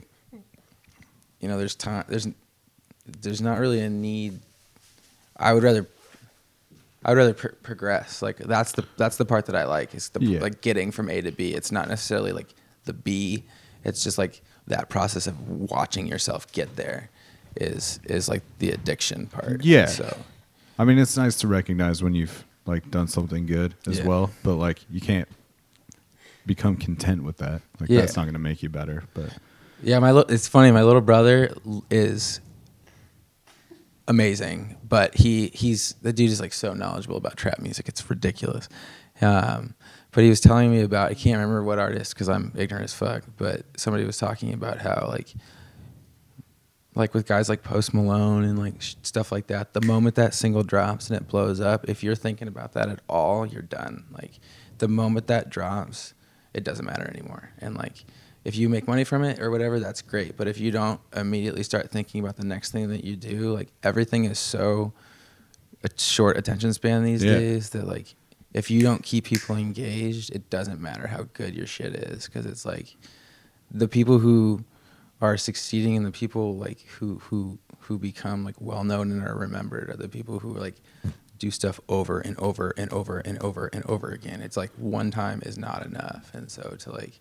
[1.41, 2.29] you know there's time there's
[3.21, 4.39] there's not really a need.
[5.37, 5.87] I would rather.
[7.05, 8.23] I would rather pr- progress.
[8.23, 9.95] Like that's the that's the part that I like.
[9.95, 10.41] Is the Yeah.
[10.41, 11.53] like getting from A to B.
[11.53, 12.55] It's not necessarily like
[12.85, 13.45] the B.
[13.85, 15.39] It's just like that process of
[15.71, 17.11] watching yourself get there
[17.57, 19.63] is is like the addiction part.
[19.65, 19.87] Yeah.
[19.87, 20.17] So
[20.79, 24.07] I mean, it's nice to recognize when you've like done something good as Yeah.
[24.07, 25.29] well, but like you can't
[26.47, 27.63] become content with that.
[27.81, 28.01] Like Yeah.
[28.01, 29.05] that's not going to make you better.
[29.15, 29.31] But
[29.83, 30.71] yeah, my li- it's funny.
[30.71, 31.55] My little brother
[31.91, 32.41] is
[34.09, 37.89] amazing, but he he's the dude is like so knowledgeable about trap music.
[37.89, 38.69] It's ridiculous.
[39.21, 39.75] Um,
[40.13, 42.95] but he was telling me about I can't remember what artist because I'm ignorant as
[42.95, 43.25] fuck.
[43.37, 45.35] But somebody was talking about how like
[46.95, 49.73] like with guys like Post Malone and like sh- stuff like that.
[49.73, 53.01] The moment that single drops and it blows up, if you're thinking about that at
[53.09, 54.05] all, you're done.
[54.13, 54.39] Like
[54.79, 56.15] the moment that drops,
[56.53, 57.51] it doesn't matter anymore.
[57.59, 58.05] And like
[58.45, 60.37] if you make money from it or whatever, that's great.
[60.37, 63.69] But if you don't immediately start thinking about the next thing that you do, like
[63.83, 64.93] everything is so
[65.83, 67.33] a short attention span these Yeah.
[67.39, 68.15] days that like
[68.53, 72.47] if you don't keep people engaged, it doesn't matter how good your shit is because
[72.47, 72.95] it's like
[73.71, 74.63] the people who
[75.21, 79.37] are succeeding and the people like who who who become like well known and are
[79.37, 80.77] remembered are the people who like
[81.39, 84.41] do stuff over and over and over and over and over again.
[84.41, 87.21] It's like one time is not enough, and so to like,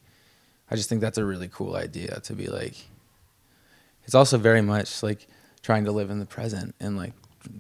[0.70, 2.76] I just think that's a really cool idea to be like.
[4.06, 5.28] It's also very much like
[5.62, 7.14] trying to live in the present and like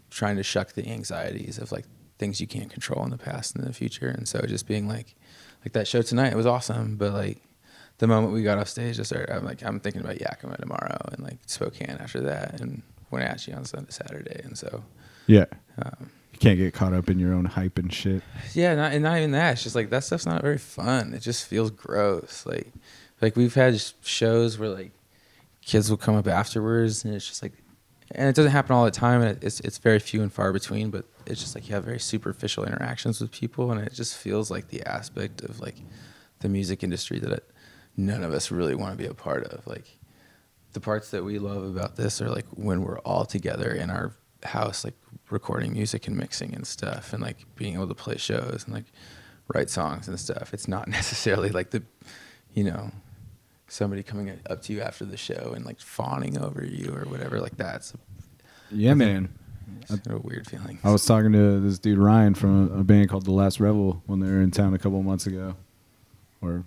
[0.09, 1.85] trying to shuck the anxieties of like
[2.19, 5.15] things you can't control in the past and the future, and so just being like,
[5.65, 7.41] like that show tonight, it was awesome, but like
[8.03, 10.99] the moment we got off stage, I started, I'm like, I'm thinking about Yakima tomorrow
[11.13, 14.41] and like Spokane after that and when I Wenatchee on Sunday, Saturday.
[14.43, 14.83] And so,
[15.25, 15.45] yeah,
[15.81, 18.21] um, you can't get caught up in your own hype and shit.
[18.53, 19.53] yeah, not, and not even that.
[19.53, 21.13] It's just like that stuff's not very fun.
[21.13, 22.45] It just feels gross.
[22.45, 22.73] Like,
[23.21, 24.91] like we've had shows where like
[25.61, 27.53] kids will come up afterwards and it's just like,
[28.11, 29.21] and it doesn't happen all the time.
[29.21, 32.01] And it's, it's very few and far between, but it's just like you have very
[32.01, 33.71] superficial interactions with people.
[33.71, 35.77] And it just feels like the aspect of like
[36.39, 37.49] the music industry that it,
[37.95, 39.65] none of us really want to be a part of.
[39.67, 39.97] Like,
[40.73, 44.13] the parts that we love about this are like when we're all together in our
[44.43, 44.95] house, like
[45.29, 48.85] recording music and mixing and stuff, and like being able to play shows and like
[49.53, 50.53] write songs and stuff.
[50.53, 51.83] It's not necessarily like the,
[52.53, 52.91] you know,
[53.67, 57.39] somebody coming up to you after the show and like fawning over you or whatever
[57.39, 57.77] like that.
[57.77, 57.93] It's
[58.71, 59.33] Yeah, man.
[59.81, 60.79] It's a weird feeling.
[60.83, 64.01] I was talking to this dude Ryan from a, a band called The Last Rebel
[64.05, 65.55] when they were in town a couple of months ago,
[66.41, 66.63] or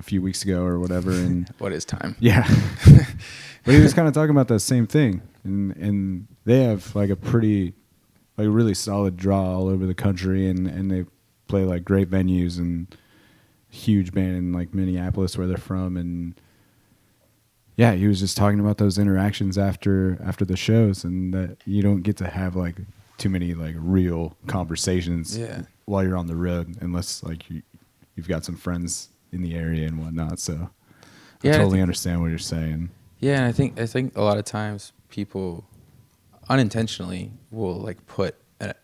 [0.00, 1.12] a few weeks ago, or whatever.
[1.12, 2.16] And what is time?
[2.18, 2.48] yeah,
[3.64, 7.10] but he was kind of talking about that same thing, and and they have like
[7.10, 7.74] a pretty,
[8.36, 11.04] like really solid draw all over the country, and and they
[11.46, 12.96] play like great venues and
[13.68, 16.34] huge band in like Minneapolis where they're from, and
[17.76, 21.82] yeah, he was just talking about those interactions after after the shows, and that you
[21.82, 22.76] don't get to have like
[23.18, 25.62] too many like real conversations Yeah.
[25.84, 27.62] while you're on the road, unless like you
[28.16, 30.38] you've got some friends in the area and whatnot.
[30.38, 30.70] So
[31.42, 32.90] Yeah, I I totally think- understand what you're saying.
[33.18, 35.64] Yeah, and I think I think a lot of times people
[36.48, 38.74] unintentionally will like put a,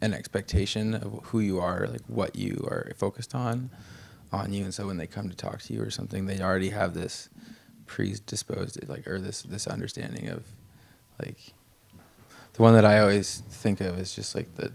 [0.00, 3.70] an expectation of who you are, like what you are focused on,
[4.32, 6.70] on you, and so when they come to talk to you or something, they already
[6.70, 7.28] have this
[7.86, 10.44] predisposed like or this this understanding of
[11.22, 11.52] like
[12.54, 14.72] the one that I always think of is just like the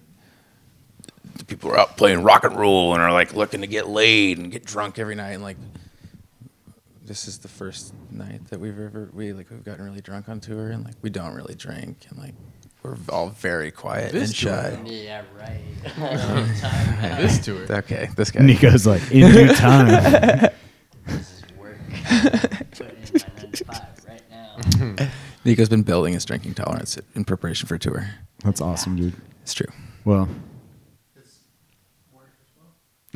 [1.47, 4.51] people are out playing rock and roll and are like looking to get laid and
[4.51, 5.57] get drunk every night and like
[7.05, 10.39] this is the first night that we've ever we like we've gotten really drunk on
[10.39, 12.33] tour and like we don't really drink and like
[12.83, 14.79] we're all very quiet This and shy.
[14.85, 17.17] Yeah, right.
[17.19, 17.65] This tour.
[17.69, 18.43] Okay, this guy.
[18.43, 19.87] Nico's like in due time.
[21.05, 21.77] this is work.
[22.71, 24.21] Putting in my nine to five right
[24.99, 25.07] now.
[25.43, 28.07] Nico's been building his drinking tolerance in preparation for tour.
[28.45, 29.15] That's awesome, dude.
[29.41, 29.67] It's true.
[30.05, 30.29] Well,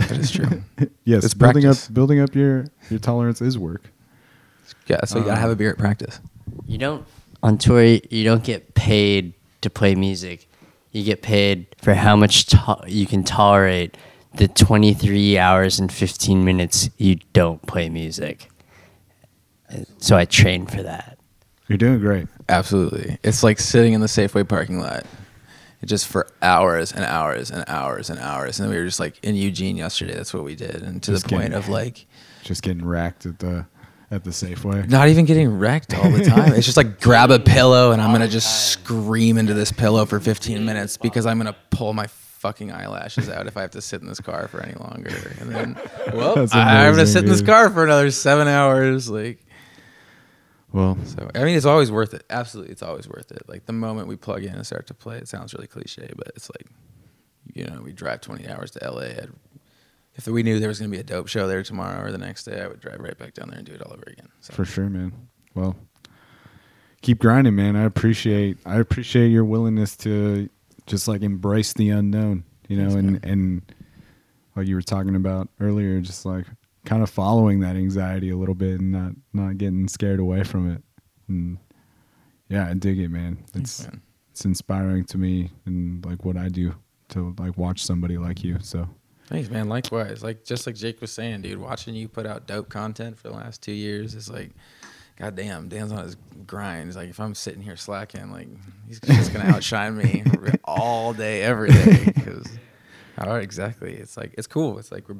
[0.07, 0.63] That is true.
[1.05, 1.87] yes, It's building practice.
[1.87, 3.83] up building up your your tolerance is work.
[4.87, 6.19] yeah, so you gotta have a beer at practice.
[6.67, 7.05] You don't
[7.43, 7.81] on tour.
[7.83, 10.47] You don't get paid to play music.
[10.91, 13.95] You get paid for how much to- you can tolerate
[14.35, 18.49] the 23 hours and 15 minutes you don't play music.
[19.99, 21.17] So I train for that.
[21.67, 22.27] You're doing great.
[22.49, 23.17] Absolutely.
[23.23, 25.05] It's like sitting in the Safeway parking lot.
[25.85, 28.59] Just for hours and hours and hours and hours.
[28.59, 30.83] And we were just like in Eugene yesterday, that's what we did.
[30.83, 32.05] And to Just the point getting- of like
[32.43, 33.65] Just getting racked at the
[34.11, 34.87] at the Safeway.
[34.89, 36.53] not even getting wrecked all the time.
[36.53, 40.19] it's just like grab a pillow and I'm gonna just scream into this pillow for
[40.19, 44.01] 15 minutes because I'm gonna pull my fucking eyelashes out if I have to sit
[44.01, 45.15] in this car for any longer.
[45.39, 45.77] And then,
[46.13, 49.09] well, That's I'm gonna sit in this car for another seven hours.
[49.09, 49.39] Like,
[50.73, 52.23] Well, so I mean, it's always worth it.
[52.29, 53.43] Absolutely, it's always worth it.
[53.47, 56.31] Like the moment we plug in and start to play, it sounds really cliche, but
[56.35, 56.67] it's like,
[57.53, 59.01] you know, we drive 20 hours to LA.
[59.01, 59.29] I'd,
[60.15, 62.45] if we knew there was gonna be a dope show there tomorrow or the next
[62.45, 64.29] day, I would drive right back down there and do it all over again.
[64.39, 64.53] So.
[64.53, 65.13] for sure, man.
[65.53, 65.75] Well,
[67.01, 67.75] keep grinding, man.
[67.75, 70.49] I appreciate I appreciate your willingness to
[70.85, 73.21] just like embrace the unknown, you know, Thanks, and man.
[73.23, 73.73] and
[74.55, 76.45] like you were talking about earlier, just like
[76.85, 80.71] kind of following that anxiety a little bit and not not getting scared away from
[80.71, 80.83] it.
[81.27, 81.57] And
[82.49, 83.37] yeah, I dig it, man.
[83.51, 84.01] Thanks, It's man.
[84.31, 86.75] it's inspiring to me and like what I do
[87.09, 88.57] to like watch somebody like you.
[88.61, 88.87] So
[89.27, 89.69] Thanks, man.
[89.69, 90.23] Likewise.
[90.23, 93.33] Like just like Jake was saying, dude, watching you put out dope content for the
[93.33, 94.51] last two years is like,
[95.17, 96.87] goddamn, Dan's on his grind.
[96.87, 98.49] He's like, if I'm sitting here slacking, like
[98.87, 100.23] he's just gonna outshine me
[100.65, 102.11] all day, every day.
[102.13, 102.45] Because,
[103.17, 103.93] all right, exactly.
[103.93, 104.79] It's like it's cool.
[104.79, 105.15] It's like we're,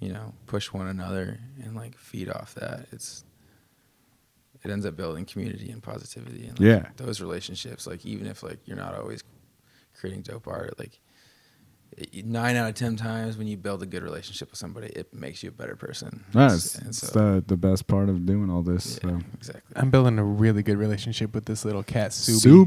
[0.00, 2.86] you know, push one another and like feed off that.
[2.92, 3.24] It's
[4.64, 6.88] it ends up building community and positivity and like, Yeah.
[6.96, 7.86] those relationships.
[7.86, 9.22] Like even if like you're not always
[9.98, 10.98] creating dope art, like
[12.24, 15.42] nine out of ten times when you build a good relationship with somebody, it makes
[15.42, 16.24] you a better person.
[16.32, 19.00] that's And it's so- the the best part of doing all this.
[19.02, 19.20] yeah, So.
[19.34, 19.72] exactly.
[19.76, 22.66] I'm building a really good relationship with this little cat, Subi.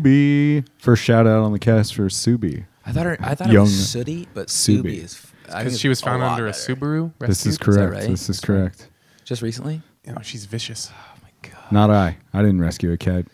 [0.62, 0.68] Subi.
[0.80, 2.66] First shout out on the cast for Subi.
[2.86, 4.82] I thought her, I thought Young it was sooty, but Subi.
[4.82, 5.28] Subi is.
[5.52, 6.76] F- I think Because she was found lot under a better.
[6.76, 7.12] Subaru.
[7.20, 7.76] This is rescued.
[7.76, 7.94] correct.
[7.94, 8.10] right?
[8.10, 8.88] This is correct.
[9.26, 9.82] Just recently.
[10.06, 10.92] You know, she's vicious.
[10.92, 11.72] Oh my god.
[11.72, 12.18] Not I.
[12.34, 13.26] I didn't rescue a cat.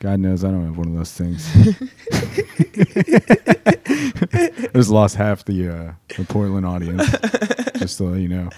[0.00, 1.48] God knows I don't have one of those things.
[2.12, 2.22] I
[4.74, 7.08] just lost half the uh, the Portland audience.
[7.78, 8.48] Just to let you know.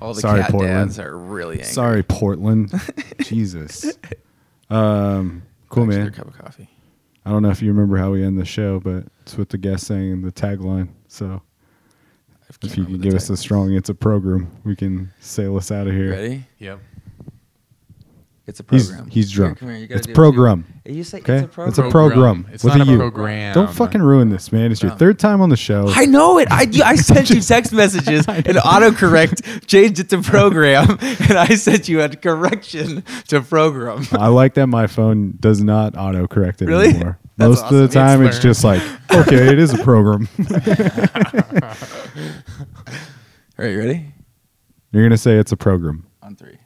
[0.00, 0.88] All the Sorry, cat Portland.
[0.90, 1.72] dads are really angry.
[1.72, 2.72] Sorry, Portland.
[3.22, 3.96] Jesus.
[4.70, 6.12] Um, cool, Back to their man.
[6.12, 6.68] Cup of coffee.
[7.24, 9.58] I don't know if you remember how we end the show, but it's with the
[9.58, 10.88] guest saying the tagline.
[11.08, 11.40] So I
[12.62, 15.70] if you remember can give us a strong "It's a program," we can sail us
[15.70, 16.10] out of here.
[16.10, 16.44] Ready?
[16.58, 16.80] Yep.
[18.46, 19.08] It's a program.
[19.08, 19.58] he's Here, drunk.
[19.60, 20.66] come here, you it's do program.
[20.84, 21.68] You say Okay, it's a program.
[21.70, 22.46] it's a program.
[22.52, 22.98] It's with not a a U.
[22.98, 23.54] program.
[23.54, 24.70] Don't fucking ruin this, man.
[24.70, 24.98] It's your No.
[24.98, 25.86] third time on the show.
[25.88, 26.48] I know it.
[26.50, 31.88] I, I sent you text messages and autocorrect changed it to program, and I sent
[31.88, 34.06] you a correction to program.
[34.12, 36.88] I like that my phone does not autocorrect it Really?
[36.90, 37.18] anymore.
[37.36, 38.80] That's Most of the time, It's it's, just like,
[39.12, 40.28] okay, it is a program.
[40.38, 40.46] All
[43.58, 44.06] right, you ready?
[44.92, 46.06] You're gonna say it's a program.
[46.22, 46.58] On three.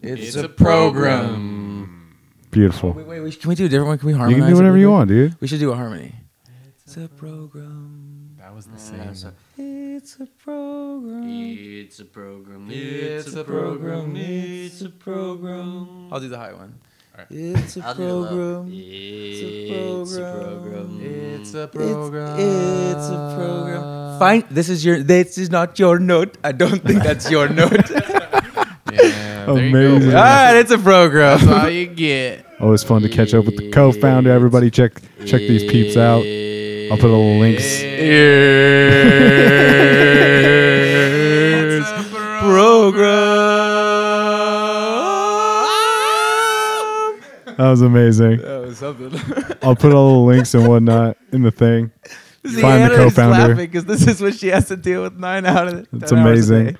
[0.00, 2.14] It's, It's a program.
[2.52, 2.92] Beautiful.
[2.92, 3.40] Wait, wait, wait.
[3.40, 3.98] Can we do a different one?
[3.98, 4.36] Can we harmonize?
[4.36, 5.40] You can do whatever you want, dude.
[5.40, 6.14] We should do a harmony.
[6.84, 8.36] It's a program.
[8.38, 9.10] That was the same.
[9.58, 11.24] It's a program.
[11.26, 12.68] It's a program.
[12.70, 14.14] It's a program.
[14.14, 16.12] It's a program.
[16.12, 16.78] I'll do the high one.
[17.14, 17.28] Alright.
[17.30, 18.70] It's a I'll do program.
[18.74, 21.00] It's a program.
[21.00, 22.40] It's a program.
[22.40, 24.18] it's a program.
[24.18, 24.44] Fine.
[24.50, 25.00] This is your.
[25.00, 26.36] This is not your note.
[26.42, 27.88] I don't think that's your note.
[27.88, 30.08] Yeah, there you Amazing.
[30.08, 31.38] All right, ah, it's a program.
[31.38, 32.44] That's all you get.
[32.58, 34.32] Oh, Always fun to catch up with the co-founder.
[34.32, 36.24] Everybody, check check these peeps out.
[36.90, 37.62] I'll put all the links.
[41.74, 41.88] It's
[42.40, 43.53] program.
[47.58, 48.38] That was amazing.
[48.38, 49.56] That was something.
[49.62, 51.90] I'll put all the links and whatnot in the thing.
[52.60, 53.54] Find the co-founder.
[53.54, 56.50] because this is what she has to deal with nine out of It's 10 hours
[56.50, 56.64] a amazing.
[56.74, 56.76] day.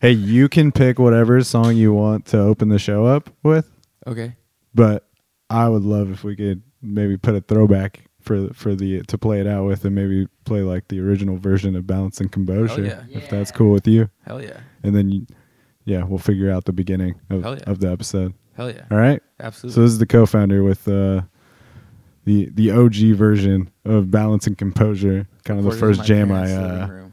[0.00, 3.70] Hey, you can pick whatever song you want to open the show up with,
[4.06, 4.34] Okay.
[4.74, 5.06] but
[5.50, 9.40] I would love if we could maybe put a throwback for for the to play
[9.40, 13.02] it out with, and maybe play like the original version of Balance and Composure, yeah.
[13.10, 14.08] if that's cool with you.
[14.26, 14.60] Hell yeah.
[14.82, 15.26] And then, you,
[15.84, 17.70] yeah, we'll figure out the beginning of, yeah.
[17.70, 18.32] of the episode.
[18.56, 18.84] Hell yeah.
[18.90, 19.22] All right.
[19.42, 19.74] Absolutely.
[19.74, 21.22] So this is the co-founder with uh,
[22.24, 27.04] the the OG version of Balance and Composure, kind of the first jam I uh,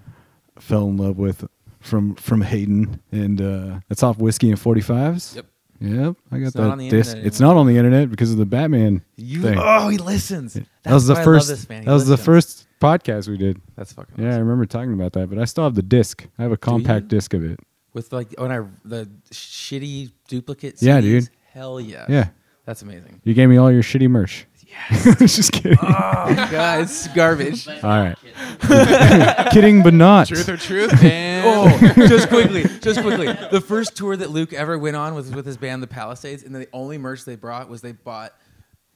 [0.59, 1.45] fell in love with
[1.79, 5.35] from from Hayden, and uh, it's off whiskey and forty fives.
[5.35, 5.45] Yep.
[5.81, 7.07] Yep, I got It's not that on the disc.
[7.11, 9.57] internet It's not on the internet because of the Batman You, thing.
[9.57, 10.55] oh, he listens.
[10.55, 11.47] that was the That's why I love first.
[11.47, 11.81] this man.
[11.83, 13.61] He That was the first podcast we did.
[13.77, 16.27] That's fucking Yeah, I remember talking about that, but I still have the disc.
[16.37, 17.61] I have a compact disc of it.
[17.93, 20.81] With like when I the shitty duplicate.
[20.81, 21.29] Yeah, dude.
[21.59, 22.05] Hell yeah.
[22.07, 22.29] Yeah,
[22.63, 23.19] That's amazing.
[23.25, 24.45] you gave me all your shitty merch.
[24.65, 25.19] Yes.
[25.35, 25.77] Just kidding.
[25.81, 27.67] Oh god, it's garbage.
[27.83, 28.17] all right.
[29.51, 30.27] kidding, but not.
[30.29, 33.27] Truth or truth, and Oh, just quickly, just quickly.
[33.51, 36.55] The first tour that Luke ever went on was with his band, The Palisades, and
[36.55, 38.33] the only merch they brought was they bought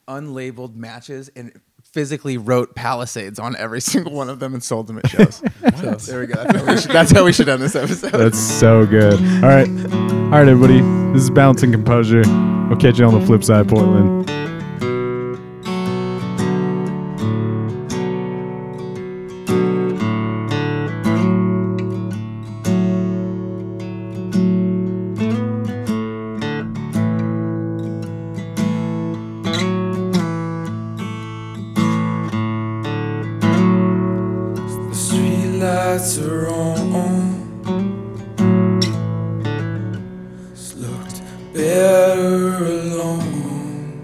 [0.08, 1.60] unlabeled matches and
[1.94, 5.36] physically wrote Palisades on every single one of them and sold them at shows.
[5.78, 6.44] so there we go.
[6.44, 8.12] That's how we, should, that's how we should end this episode.
[8.12, 9.14] That's so good.
[9.44, 9.70] All right.
[9.70, 10.82] All right, everybody.
[11.14, 12.24] This is Balance and Composure.
[12.68, 14.43] We'll catch you on the flip side, Portland.
[35.64, 37.24] Lights are on.
[40.52, 41.22] It's looked
[41.54, 44.02] better alone.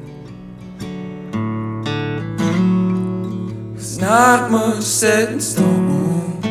[3.73, 6.41] There's not much set in stone.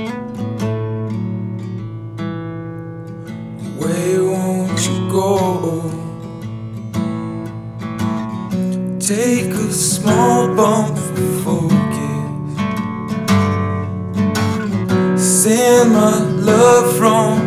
[3.79, 5.31] Where won't you go?
[9.01, 10.98] Take a small bump
[15.85, 17.38] my love from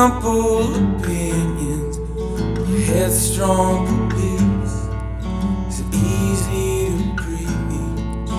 [0.00, 0.64] simple
[0.96, 1.98] opinions,
[2.88, 4.74] headstrong beliefs.
[5.66, 8.30] It's easy to preach.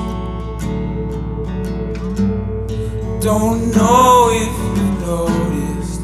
[3.22, 6.01] Don't know if you've noticed,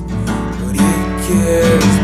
[0.60, 1.98] but it carries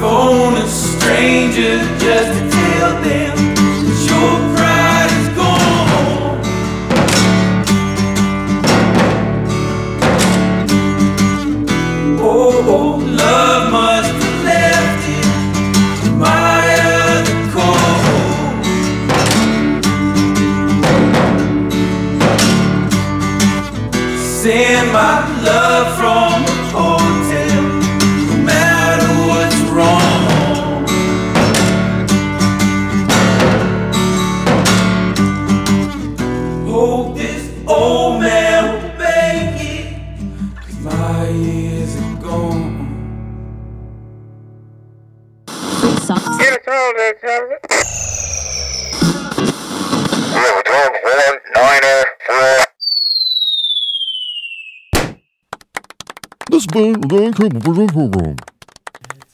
[0.00, 2.45] phone a stranger just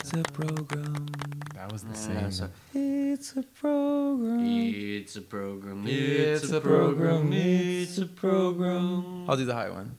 [0.01, 1.07] It's a program.
[1.55, 2.31] That was the same.
[2.33, 4.41] so- It's a program.
[4.45, 5.85] It's a program.
[5.87, 7.33] It's a program.
[7.33, 9.31] It's a program.
[9.31, 9.97] I'll do the high one.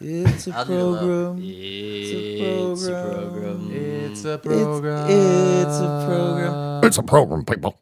[0.00, 0.98] It's a I'll do the low.
[0.98, 1.38] program.
[1.42, 2.12] It's
[2.86, 3.70] a program.
[3.72, 6.84] It's a It's, it's a program.
[6.84, 7.78] It's a program, people.